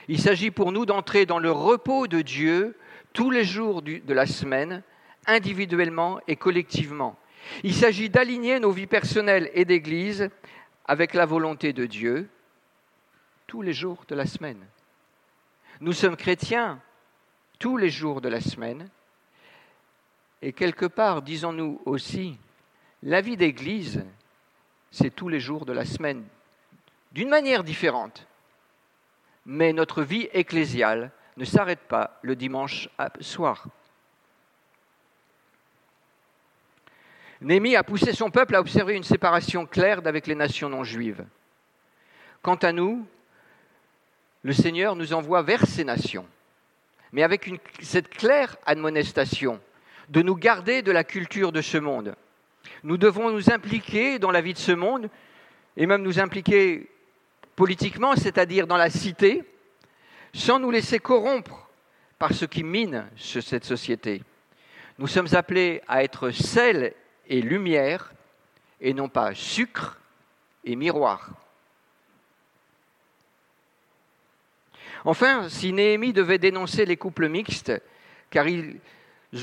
Il 0.08 0.20
s'agit 0.20 0.52
pour 0.52 0.72
nous 0.72 0.86
d'entrer 0.86 1.26
dans 1.26 1.40
le 1.40 1.52
repos 1.52 2.08
de 2.08 2.22
Dieu 2.22 2.78
tous 3.14 3.32
les 3.32 3.44
jours 3.44 3.82
de 3.82 4.14
la 4.14 4.26
semaine, 4.26 4.84
individuellement 5.26 6.20
et 6.28 6.36
collectivement. 6.36 7.18
Il 7.64 7.74
s'agit 7.74 8.10
d'aligner 8.10 8.60
nos 8.60 8.72
vies 8.72 8.88
personnelles 8.88 9.50
et 9.54 9.66
d'Église 9.66 10.30
avec 10.86 11.14
la 11.14 11.26
volonté 11.26 11.74
de 11.74 11.86
Dieu 11.86 12.30
tous 13.48 13.62
les 13.62 13.74
jours 13.74 14.04
de 14.08 14.16
la 14.16 14.26
semaine. 14.26 14.66
Nous 15.80 15.94
sommes 15.94 16.16
chrétiens 16.16 16.80
tous 17.60 17.78
les 17.78 17.90
jours 17.90 18.22
de 18.22 18.30
la 18.30 18.42
semaine 18.42 18.90
et 20.42 20.52
quelque 20.52 20.86
part, 20.86 21.22
disons-nous 21.22 21.82
aussi, 21.86 22.38
la 23.02 23.22
vie 23.22 23.38
d'Église, 23.38 24.04
c'est 24.92 25.16
tous 25.16 25.30
les 25.30 25.40
jours 25.40 25.66
de 25.66 25.72
la 25.72 25.86
semaine, 25.86 26.26
d'une 27.14 27.30
manière 27.30 27.64
différente. 27.64 28.28
Mais 29.46 29.74
notre 29.74 30.04
vie 30.04 30.30
ecclésiale 30.34 31.12
ne 31.38 31.46
s'arrête 31.46 31.82
pas 31.88 32.20
le 32.22 32.36
dimanche 32.36 32.90
soir. 33.20 33.68
Némi 37.42 37.76
a 37.76 37.84
poussé 37.84 38.14
son 38.14 38.32
peuple 38.32 38.56
à 38.56 38.62
observer 38.62 38.96
une 38.96 39.04
séparation 39.04 39.66
claire 39.66 40.02
d'avec 40.02 40.28
les 40.28 40.36
nations 40.36 40.70
non 40.70 40.84
juives. 40.84 41.26
Quant 42.42 42.56
à 42.56 42.72
nous, 42.72 43.06
le 44.44 44.54
Seigneur 44.54 44.96
nous 44.96 45.14
envoie 45.14 45.42
vers 45.42 45.66
ces 45.66 45.84
nations, 45.84 46.26
mais 47.12 47.24
avec 47.24 47.50
cette 47.82 48.10
claire 48.10 48.56
admonestation 48.66 49.60
de 50.10 50.22
nous 50.22 50.36
garder 50.36 50.82
de 50.82 50.92
la 50.92 51.04
culture 51.04 51.52
de 51.52 51.62
ce 51.62 51.78
monde. 51.78 52.16
Nous 52.84 52.98
devons 52.98 53.30
nous 53.30 53.52
impliquer 53.52 54.20
dans 54.20 54.32
la 54.32 54.42
vie 54.42 54.54
de 54.54 54.58
ce 54.58 54.72
monde 54.72 55.10
et 55.76 55.86
même 55.86 56.02
nous 56.02 56.20
impliquer 56.20 56.90
politiquement, 57.56 58.16
c'est-à-dire 58.16 58.68
dans 58.68 58.78
la 58.78 58.90
cité, 58.90 59.44
sans 60.34 60.60
nous 60.60 60.72
laisser 60.72 61.00
corrompre 61.00 61.70
par 62.18 62.34
ce 62.34 62.46
qui 62.46 62.64
mine 62.64 63.06
cette 63.18 63.66
société. 63.66 64.24
Nous 64.98 65.08
sommes 65.08 65.34
appelés 65.34 65.82
à 65.88 66.04
être 66.04 66.32
sel 66.32 66.94
et 67.28 67.42
lumière, 67.42 68.14
et 68.80 68.94
non 68.94 69.10
pas 69.10 69.34
sucre 69.34 70.00
et 70.64 70.76
miroir. 70.76 71.32
Enfin, 75.06 75.50
si 75.50 75.74
Néhémie 75.74 76.14
devait 76.14 76.38
dénoncer 76.38 76.86
les 76.86 76.98
couples 76.98 77.28
mixtes, 77.28 77.74
car 78.30 78.48
ils 78.48 78.80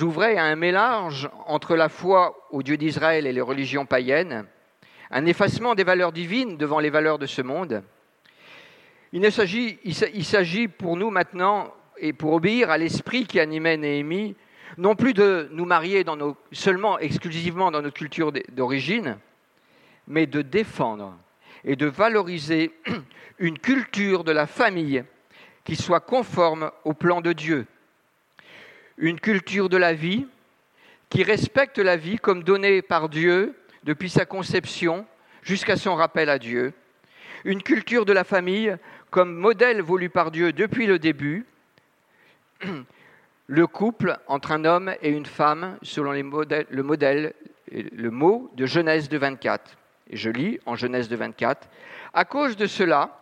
ouvraient 0.00 0.38
un 0.38 0.56
mélange 0.56 1.28
entre 1.46 1.76
la 1.76 1.88
foi 1.88 2.46
au 2.50 2.62
Dieu 2.62 2.76
d'Israël 2.76 3.26
et 3.26 3.32
les 3.32 3.40
religions 3.40 3.86
païennes, 3.86 4.46
un 5.10 5.26
effacement 5.26 5.74
des 5.74 5.84
valeurs 5.84 6.12
divines 6.12 6.56
devant 6.56 6.78
les 6.78 6.90
valeurs 6.90 7.18
de 7.18 7.26
ce 7.26 7.42
monde, 7.42 7.82
il 9.12 10.24
s'agit 10.24 10.68
pour 10.68 10.96
nous 10.96 11.10
maintenant, 11.10 11.74
et 12.00 12.12
pour 12.12 12.32
obéir 12.32 12.70
à 12.70 12.78
l'esprit 12.78 13.26
qui 13.26 13.38
animait 13.38 13.76
Néhémie, 13.76 14.34
non 14.78 14.96
plus 14.96 15.12
de 15.12 15.48
nous 15.52 15.66
marier 15.66 16.04
seulement 16.52 16.98
exclusivement 16.98 17.70
dans 17.70 17.82
notre 17.82 17.96
culture 17.96 18.32
d'origine, 18.50 19.18
mais 20.06 20.26
de 20.26 20.42
défendre 20.42 21.16
et 21.64 21.76
de 21.76 21.86
valoriser 21.86 22.72
une 23.38 23.58
culture 23.58 24.24
de 24.24 24.32
la 24.32 24.46
famille 24.46 25.04
qui 25.64 25.76
soit 25.76 26.00
conforme 26.00 26.70
au 26.84 26.94
plan 26.94 27.20
de 27.20 27.32
Dieu. 27.32 27.66
Une 28.96 29.20
culture 29.20 29.68
de 29.68 29.76
la 29.76 29.92
vie 29.92 30.26
qui 31.10 31.22
respecte 31.22 31.78
la 31.78 31.96
vie 31.96 32.16
comme 32.16 32.42
donnée 32.42 32.80
par 32.82 33.08
Dieu 33.08 33.54
depuis 33.84 34.08
sa 34.08 34.24
conception 34.24 35.06
jusqu'à 35.42 35.76
son 35.76 35.94
rappel 35.96 36.30
à 36.30 36.38
Dieu. 36.38 36.72
Une 37.44 37.62
culture 37.62 38.04
de 38.04 38.12
la 38.12 38.24
famille 38.24 38.76
comme 39.10 39.34
modèle 39.34 39.82
voulu 39.82 40.08
par 40.08 40.30
Dieu 40.30 40.52
depuis 40.52 40.86
le 40.86 40.98
début 40.98 41.46
le 43.46 43.66
couple 43.66 44.16
entre 44.28 44.52
un 44.52 44.64
homme 44.64 44.94
et 45.02 45.10
une 45.10 45.26
femme 45.26 45.76
selon 45.82 46.12
le 46.12 46.22
modèle, 46.22 47.34
le 47.70 48.10
mot 48.10 48.50
de 48.54 48.66
Genèse 48.66 49.08
de 49.08 49.18
24. 49.18 49.76
Et 50.10 50.16
je 50.16 50.30
lis 50.30 50.60
en 50.66 50.76
Genèse 50.76 51.08
de 51.08 51.16
24. 51.16 51.68
À 52.12 52.24
cause 52.24 52.56
de 52.56 52.66
cela, 52.66 53.18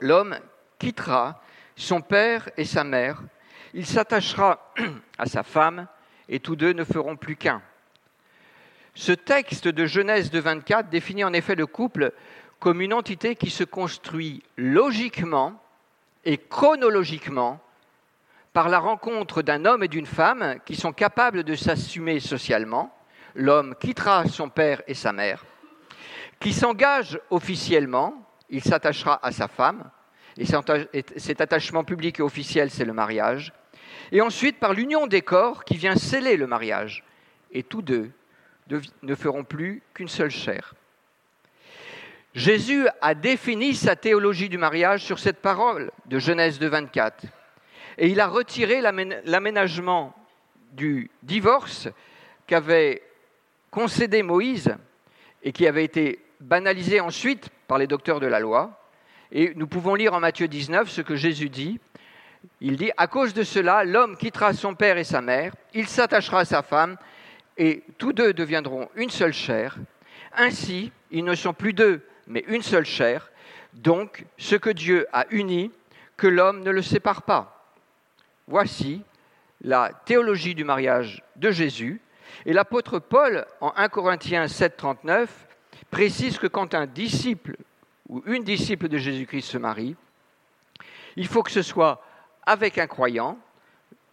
l'homme 0.00 0.38
quittera 0.78 1.42
son 1.76 2.00
père 2.00 2.50
et 2.56 2.64
sa 2.64 2.84
mère, 2.84 3.22
il 3.72 3.86
s'attachera 3.86 4.72
à 5.18 5.26
sa 5.26 5.42
femme, 5.42 5.86
et 6.28 6.40
tous 6.40 6.56
deux 6.56 6.72
ne 6.72 6.84
feront 6.84 7.16
plus 7.16 7.36
qu'un. 7.36 7.62
Ce 8.94 9.12
texte 9.12 9.68
de 9.68 9.86
Genèse 9.86 10.30
de 10.30 10.40
24 10.40 10.90
définit 10.90 11.24
en 11.24 11.32
effet 11.32 11.54
le 11.54 11.66
couple 11.66 12.12
comme 12.60 12.80
une 12.80 12.92
entité 12.92 13.34
qui 13.34 13.50
se 13.50 13.64
construit 13.64 14.42
logiquement 14.56 15.62
et 16.24 16.38
chronologiquement 16.38 17.60
par 18.52 18.68
la 18.68 18.78
rencontre 18.78 19.42
d'un 19.42 19.64
homme 19.64 19.84
et 19.84 19.88
d'une 19.88 20.06
femme 20.06 20.58
qui 20.64 20.74
sont 20.74 20.92
capables 20.92 21.44
de 21.44 21.54
s'assumer 21.54 22.20
socialement. 22.20 22.94
L'homme 23.34 23.74
quittera 23.78 24.26
son 24.26 24.48
père 24.48 24.82
et 24.88 24.94
sa 24.94 25.12
mère, 25.12 25.44
qui 26.40 26.52
s'engage 26.52 27.20
officiellement, 27.30 28.14
il 28.50 28.64
s'attachera 28.64 29.24
à 29.24 29.30
sa 29.30 29.46
femme, 29.46 29.90
et 30.36 30.44
cet 31.16 31.40
attachement 31.40 31.84
public 31.84 32.20
et 32.20 32.22
officiel, 32.22 32.70
c'est 32.70 32.84
le 32.84 32.92
mariage. 32.92 33.52
Et 34.12 34.20
ensuite, 34.20 34.58
par 34.58 34.72
l'union 34.72 35.06
des 35.06 35.22
corps 35.22 35.64
qui 35.64 35.76
vient 35.76 35.96
sceller 35.96 36.36
le 36.36 36.46
mariage. 36.46 37.04
Et 37.52 37.62
tous 37.62 37.82
deux 37.82 38.10
ne 39.02 39.14
feront 39.14 39.44
plus 39.44 39.82
qu'une 39.94 40.08
seule 40.08 40.30
chair. 40.30 40.74
Jésus 42.34 42.86
a 43.00 43.14
défini 43.14 43.74
sa 43.74 43.96
théologie 43.96 44.48
du 44.48 44.58
mariage 44.58 45.02
sur 45.02 45.18
cette 45.18 45.40
parole 45.40 45.90
de 46.06 46.18
Genèse 46.18 46.58
2, 46.58 46.68
24. 46.68 47.24
Et 47.96 48.08
il 48.08 48.20
a 48.20 48.28
retiré 48.28 48.80
l'aménagement 48.80 50.14
du 50.72 51.10
divorce 51.22 51.88
qu'avait 52.46 53.02
concédé 53.70 54.22
Moïse 54.22 54.76
et 55.42 55.52
qui 55.52 55.66
avait 55.66 55.84
été 55.84 56.24
banalisé 56.40 57.00
ensuite 57.00 57.48
par 57.66 57.78
les 57.78 57.86
docteurs 57.86 58.20
de 58.20 58.26
la 58.26 58.40
loi. 58.40 58.78
Et 59.32 59.52
nous 59.56 59.66
pouvons 59.66 59.94
lire 59.94 60.14
en 60.14 60.20
Matthieu 60.20 60.48
19 60.48 60.88
ce 60.88 61.00
que 61.00 61.16
Jésus 61.16 61.48
dit. 61.48 61.80
Il 62.60 62.76
dit, 62.76 62.90
à 62.96 63.06
cause 63.06 63.34
de 63.34 63.42
cela, 63.42 63.84
l'homme 63.84 64.16
quittera 64.16 64.52
son 64.52 64.74
père 64.74 64.96
et 64.96 65.04
sa 65.04 65.20
mère, 65.20 65.52
il 65.74 65.88
s'attachera 65.88 66.40
à 66.40 66.44
sa 66.44 66.62
femme, 66.62 66.96
et 67.56 67.82
tous 67.98 68.12
deux 68.12 68.32
deviendront 68.32 68.88
une 68.94 69.10
seule 69.10 69.32
chair. 69.32 69.76
Ainsi, 70.36 70.92
ils 71.10 71.24
ne 71.24 71.34
sont 71.34 71.52
plus 71.52 71.72
deux, 71.72 72.00
mais 72.28 72.44
une 72.46 72.62
seule 72.62 72.84
chair. 72.84 73.30
Donc, 73.72 74.24
ce 74.36 74.56
que 74.56 74.70
Dieu 74.70 75.06
a 75.12 75.26
uni, 75.30 75.70
que 76.16 76.26
l'homme 76.26 76.62
ne 76.62 76.70
le 76.70 76.82
sépare 76.82 77.22
pas. 77.22 77.74
Voici 78.46 79.02
la 79.62 79.92
théologie 80.04 80.54
du 80.54 80.64
mariage 80.64 81.22
de 81.36 81.50
Jésus. 81.50 82.00
Et 82.46 82.52
l'apôtre 82.52 82.98
Paul, 82.98 83.46
en 83.60 83.72
1 83.76 83.88
Corinthiens 83.88 84.48
7, 84.48 84.76
39, 84.76 85.46
précise 85.90 86.38
que 86.38 86.46
quand 86.46 86.74
un 86.74 86.86
disciple 86.86 87.56
ou 88.08 88.22
une 88.26 88.44
disciple 88.44 88.88
de 88.88 88.98
Jésus-Christ 88.98 89.42
se 89.42 89.58
marie, 89.58 89.96
il 91.16 91.26
faut 91.26 91.42
que 91.42 91.50
ce 91.50 91.62
soit 91.62 92.02
avec 92.46 92.78
un 92.78 92.86
croyant. 92.86 93.38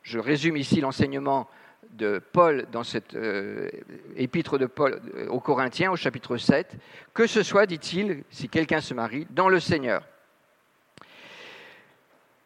Je 0.03 0.19
résume 0.19 0.57
ici 0.57 0.81
l'enseignement 0.81 1.47
de 1.95 2.19
Paul 2.19 2.67
dans 2.71 2.83
cette 2.83 3.15
euh, 3.15 3.69
épître 4.15 4.57
de 4.57 4.65
Paul 4.65 5.01
euh, 5.15 5.27
aux 5.27 5.39
Corinthiens 5.39 5.91
au 5.91 5.95
chapitre 5.95 6.37
7, 6.37 6.75
que 7.13 7.27
ce 7.27 7.43
soit, 7.43 7.65
dit-il, 7.65 8.23
si 8.29 8.49
quelqu'un 8.49 8.81
se 8.81 8.93
marie, 8.93 9.27
dans 9.29 9.49
le 9.49 9.59
Seigneur. 9.59 10.03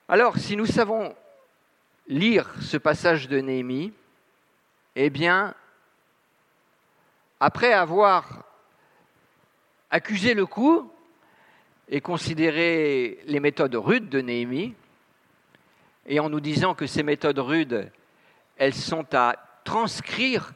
Alors, 0.08 0.38
si 0.38 0.56
nous 0.56 0.66
savons 0.66 1.16
lire 2.08 2.50
ce 2.62 2.78
passage 2.78 3.28
de 3.28 3.40
Néhémie, 3.40 3.94
eh 4.96 5.10
bien, 5.10 5.54
après 7.40 7.74
avoir 7.74 8.44
accusé 9.92 10.34
le 10.34 10.46
coup 10.46 10.92
et 11.88 12.02
considéré 12.02 13.20
les 13.26 13.40
méthodes 13.40 13.76
rudes 13.76 14.10
de 14.10 14.22
Néhémie, 14.22 14.76
et 16.06 16.20
en 16.20 16.30
nous 16.30 16.40
disant 16.40 16.74
que 16.74 16.88
ces 16.88 17.04
méthodes 17.04 17.40
rudes 17.40 17.92
elles 18.60 18.76
sont 18.76 19.16
à 19.16 19.38
transcrire 19.64 20.54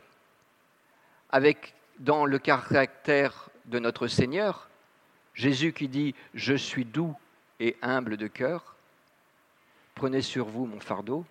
avec, 1.30 1.74
dans 2.00 2.26
le 2.26 2.38
caractère 2.38 3.50
de 3.66 3.80
notre 3.80 4.08
Seigneur. 4.08 4.70
Jésus 5.34 5.74
qui 5.74 5.88
dit 5.88 6.14
Je 6.36 6.54
suis 6.54 6.86
doux 6.86 7.16
et 7.60 7.76
humble 7.82 8.18
de 8.18 8.28
cœur, 8.28 8.76
prenez 9.96 10.22
sur 10.22 10.46
vous 10.46 10.66
mon 10.66 10.80
fardeau. 10.80 11.26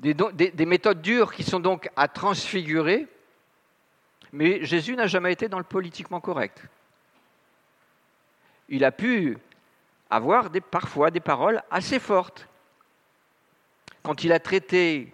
Des, 0.00 0.14
des, 0.14 0.66
méthodes 0.66 1.00
dures 1.00 1.32
qui 1.32 1.44
sont 1.44 1.60
donc 1.60 1.88
à 1.94 2.08
transfigurer, 2.08 3.06
mais 4.32 4.64
Jésus 4.64 4.96
n'a 4.96 5.06
jamais 5.06 5.32
été 5.32 5.48
dans 5.48 5.58
le 5.58 5.64
politiquement 5.64 6.20
correct. 6.20 6.60
Il 8.68 8.84
a 8.84 8.90
pu 8.90 9.38
avoir 10.10 10.50
parfois 10.72 11.12
des 11.12 11.20
paroles 11.20 11.62
assez 11.70 12.00
fortes 12.00 12.48
quand 14.02 14.24
il 14.24 14.32
a 14.32 14.40
traité 14.40 15.12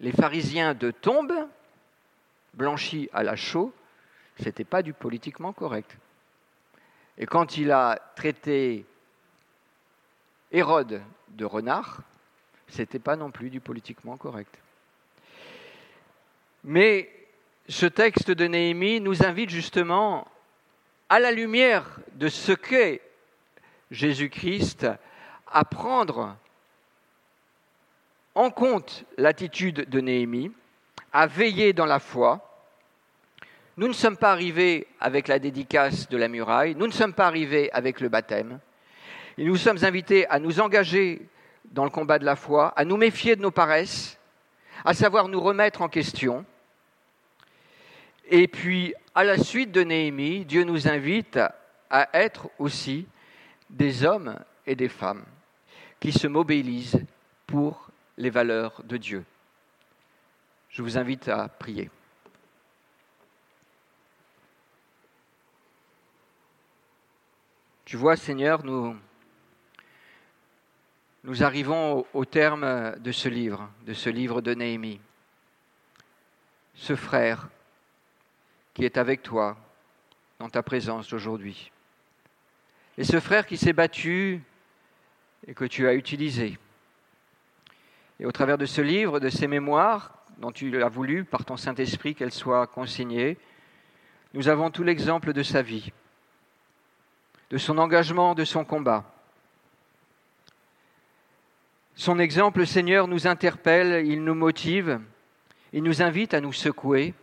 les 0.00 0.12
pharisiens 0.12 0.74
de 0.74 0.90
tombes, 0.90 1.34
blanchies 2.54 3.08
à 3.12 3.22
la 3.22 3.36
chaux, 3.36 3.72
ce 4.38 4.46
n'était 4.46 4.64
pas 4.64 4.82
du 4.82 4.92
politiquement 4.92 5.52
correct. 5.52 5.96
Et 7.18 7.26
quand 7.26 7.56
il 7.56 7.70
a 7.70 8.00
traité 8.16 8.84
Hérode 10.50 11.00
de 11.30 11.44
renard, 11.44 12.02
ce 12.68 12.82
n'était 12.82 12.98
pas 12.98 13.16
non 13.16 13.30
plus 13.30 13.50
du 13.50 13.60
politiquement 13.60 14.16
correct. 14.16 14.58
Mais 16.64 17.10
ce 17.68 17.86
texte 17.86 18.30
de 18.30 18.46
Néhémie 18.46 19.00
nous 19.00 19.24
invite 19.24 19.50
justement 19.50 20.26
à 21.08 21.20
la 21.20 21.30
lumière 21.30 21.98
de 22.14 22.28
ce 22.28 22.52
qu'est 22.52 23.00
Jésus-Christ 23.90 24.86
à 25.46 25.64
prendre 25.64 26.36
en 28.34 28.50
compte 28.50 29.04
l'attitude 29.16 29.88
de 29.88 30.00
Néhémie, 30.00 30.52
à 31.12 31.26
veiller 31.26 31.72
dans 31.72 31.86
la 31.86 32.00
foi. 32.00 32.50
Nous 33.76 33.88
ne 33.88 33.92
sommes 33.92 34.16
pas 34.16 34.32
arrivés 34.32 34.86
avec 35.00 35.28
la 35.28 35.38
dédicace 35.38 36.08
de 36.08 36.16
la 36.16 36.28
muraille, 36.28 36.74
nous 36.74 36.86
ne 36.86 36.92
sommes 36.92 37.12
pas 37.12 37.26
arrivés 37.26 37.70
avec 37.72 38.00
le 38.00 38.08
baptême. 38.08 38.60
Nous 39.38 39.56
sommes 39.56 39.82
invités 39.82 40.28
à 40.28 40.38
nous 40.38 40.60
engager 40.60 41.26
dans 41.64 41.84
le 41.84 41.90
combat 41.90 42.18
de 42.18 42.24
la 42.24 42.36
foi, 42.36 42.72
à 42.76 42.84
nous 42.84 42.96
méfier 42.96 43.36
de 43.36 43.42
nos 43.42 43.50
paresses, 43.50 44.18
à 44.84 44.94
savoir 44.94 45.28
nous 45.28 45.40
remettre 45.40 45.82
en 45.82 45.88
question. 45.88 46.44
Et 48.30 48.48
puis, 48.48 48.94
à 49.14 49.24
la 49.24 49.38
suite 49.38 49.72
de 49.72 49.82
Néhémie, 49.82 50.44
Dieu 50.44 50.64
nous 50.64 50.88
invite 50.88 51.38
à 51.90 52.08
être 52.12 52.48
aussi 52.58 53.06
des 53.70 54.04
hommes 54.04 54.38
et 54.66 54.76
des 54.76 54.88
femmes 54.88 55.24
qui 56.00 56.12
se 56.12 56.26
mobilisent 56.26 57.04
pour 57.46 57.90
les 58.16 58.30
valeurs 58.30 58.82
de 58.84 58.96
Dieu. 58.96 59.24
Je 60.68 60.82
vous 60.82 60.98
invite 60.98 61.28
à 61.28 61.48
prier. 61.48 61.90
Tu 67.84 67.96
vois, 67.96 68.16
Seigneur, 68.16 68.64
nous, 68.64 68.96
nous 71.22 71.42
arrivons 71.42 72.04
au, 72.12 72.24
terme 72.24 72.98
de 72.98 73.12
ce 73.12 73.28
livre, 73.28 73.70
de 73.86 73.94
ce 73.94 74.10
livre 74.10 74.40
de 74.40 74.54
Néhémie. 74.54 75.00
Ce 76.74 76.96
frère 76.96 77.48
qui 78.72 78.84
est 78.84 78.96
avec 78.96 79.22
toi 79.22 79.56
dans 80.38 80.48
ta 80.48 80.62
présence 80.62 81.12
aujourd'hui. 81.12 81.70
Et 82.98 83.04
ce 83.04 83.20
frère 83.20 83.46
qui 83.46 83.56
s'est 83.56 83.72
battu 83.72 84.42
et 85.46 85.54
que 85.54 85.64
tu 85.64 85.86
as 85.86 85.94
utilisé 85.94 86.58
et 88.20 88.26
au 88.26 88.32
travers 88.32 88.58
de 88.58 88.66
ce 88.66 88.80
livre, 88.80 89.20
de 89.20 89.28
ces 89.28 89.46
mémoires, 89.46 90.12
dont 90.38 90.52
tu 90.52 90.82
as 90.82 90.88
voulu, 90.88 91.24
par 91.24 91.44
ton 91.44 91.56
Saint-Esprit, 91.56 92.14
qu'elles 92.14 92.32
soient 92.32 92.66
consignées, 92.66 93.38
nous 94.32 94.48
avons 94.48 94.70
tout 94.70 94.82
l'exemple 94.82 95.32
de 95.32 95.42
sa 95.42 95.62
vie, 95.62 95.92
de 97.50 97.58
son 97.58 97.78
engagement, 97.78 98.34
de 98.34 98.44
son 98.44 98.64
combat. 98.64 99.04
Son 101.94 102.18
exemple, 102.18 102.66
Seigneur, 102.66 103.06
nous 103.06 103.26
interpelle, 103.26 104.06
il 104.06 104.24
nous 104.24 104.34
motive, 104.34 105.00
il 105.72 105.82
nous 105.82 106.02
invite 106.02 106.34
à 106.34 106.40
nous 106.40 106.52
secouer, 106.52 107.14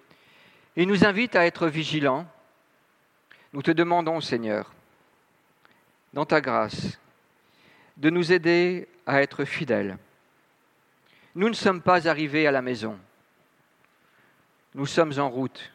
il 0.78 0.88
nous 0.88 1.06
invite 1.06 1.36
à 1.36 1.46
être 1.46 1.68
vigilants. 1.68 2.26
Nous 3.52 3.62
te 3.62 3.72
demandons, 3.72 4.22
Seigneur, 4.22 4.74
dans 6.14 6.26
ta 6.26 6.40
grâce, 6.40 7.00
de 7.98 8.10
nous 8.10 8.32
aider 8.32 8.88
à 9.06 9.22
être 9.22 9.44
fidèles 9.44 9.98
nous 11.36 11.50
ne 11.50 11.54
sommes 11.54 11.82
pas 11.82 12.08
arrivés 12.08 12.48
à 12.48 12.52
la 12.52 12.62
maison. 12.62 13.00
Nous 14.74 14.86
sommes 14.86 15.14
en 15.18 15.30
route. 15.30 15.72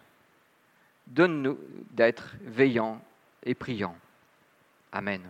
Donne-nous 1.07 1.59
d'être 1.91 2.37
veillants 2.43 3.01
et 3.43 3.55
priants. 3.55 3.97
Amen. 4.93 5.23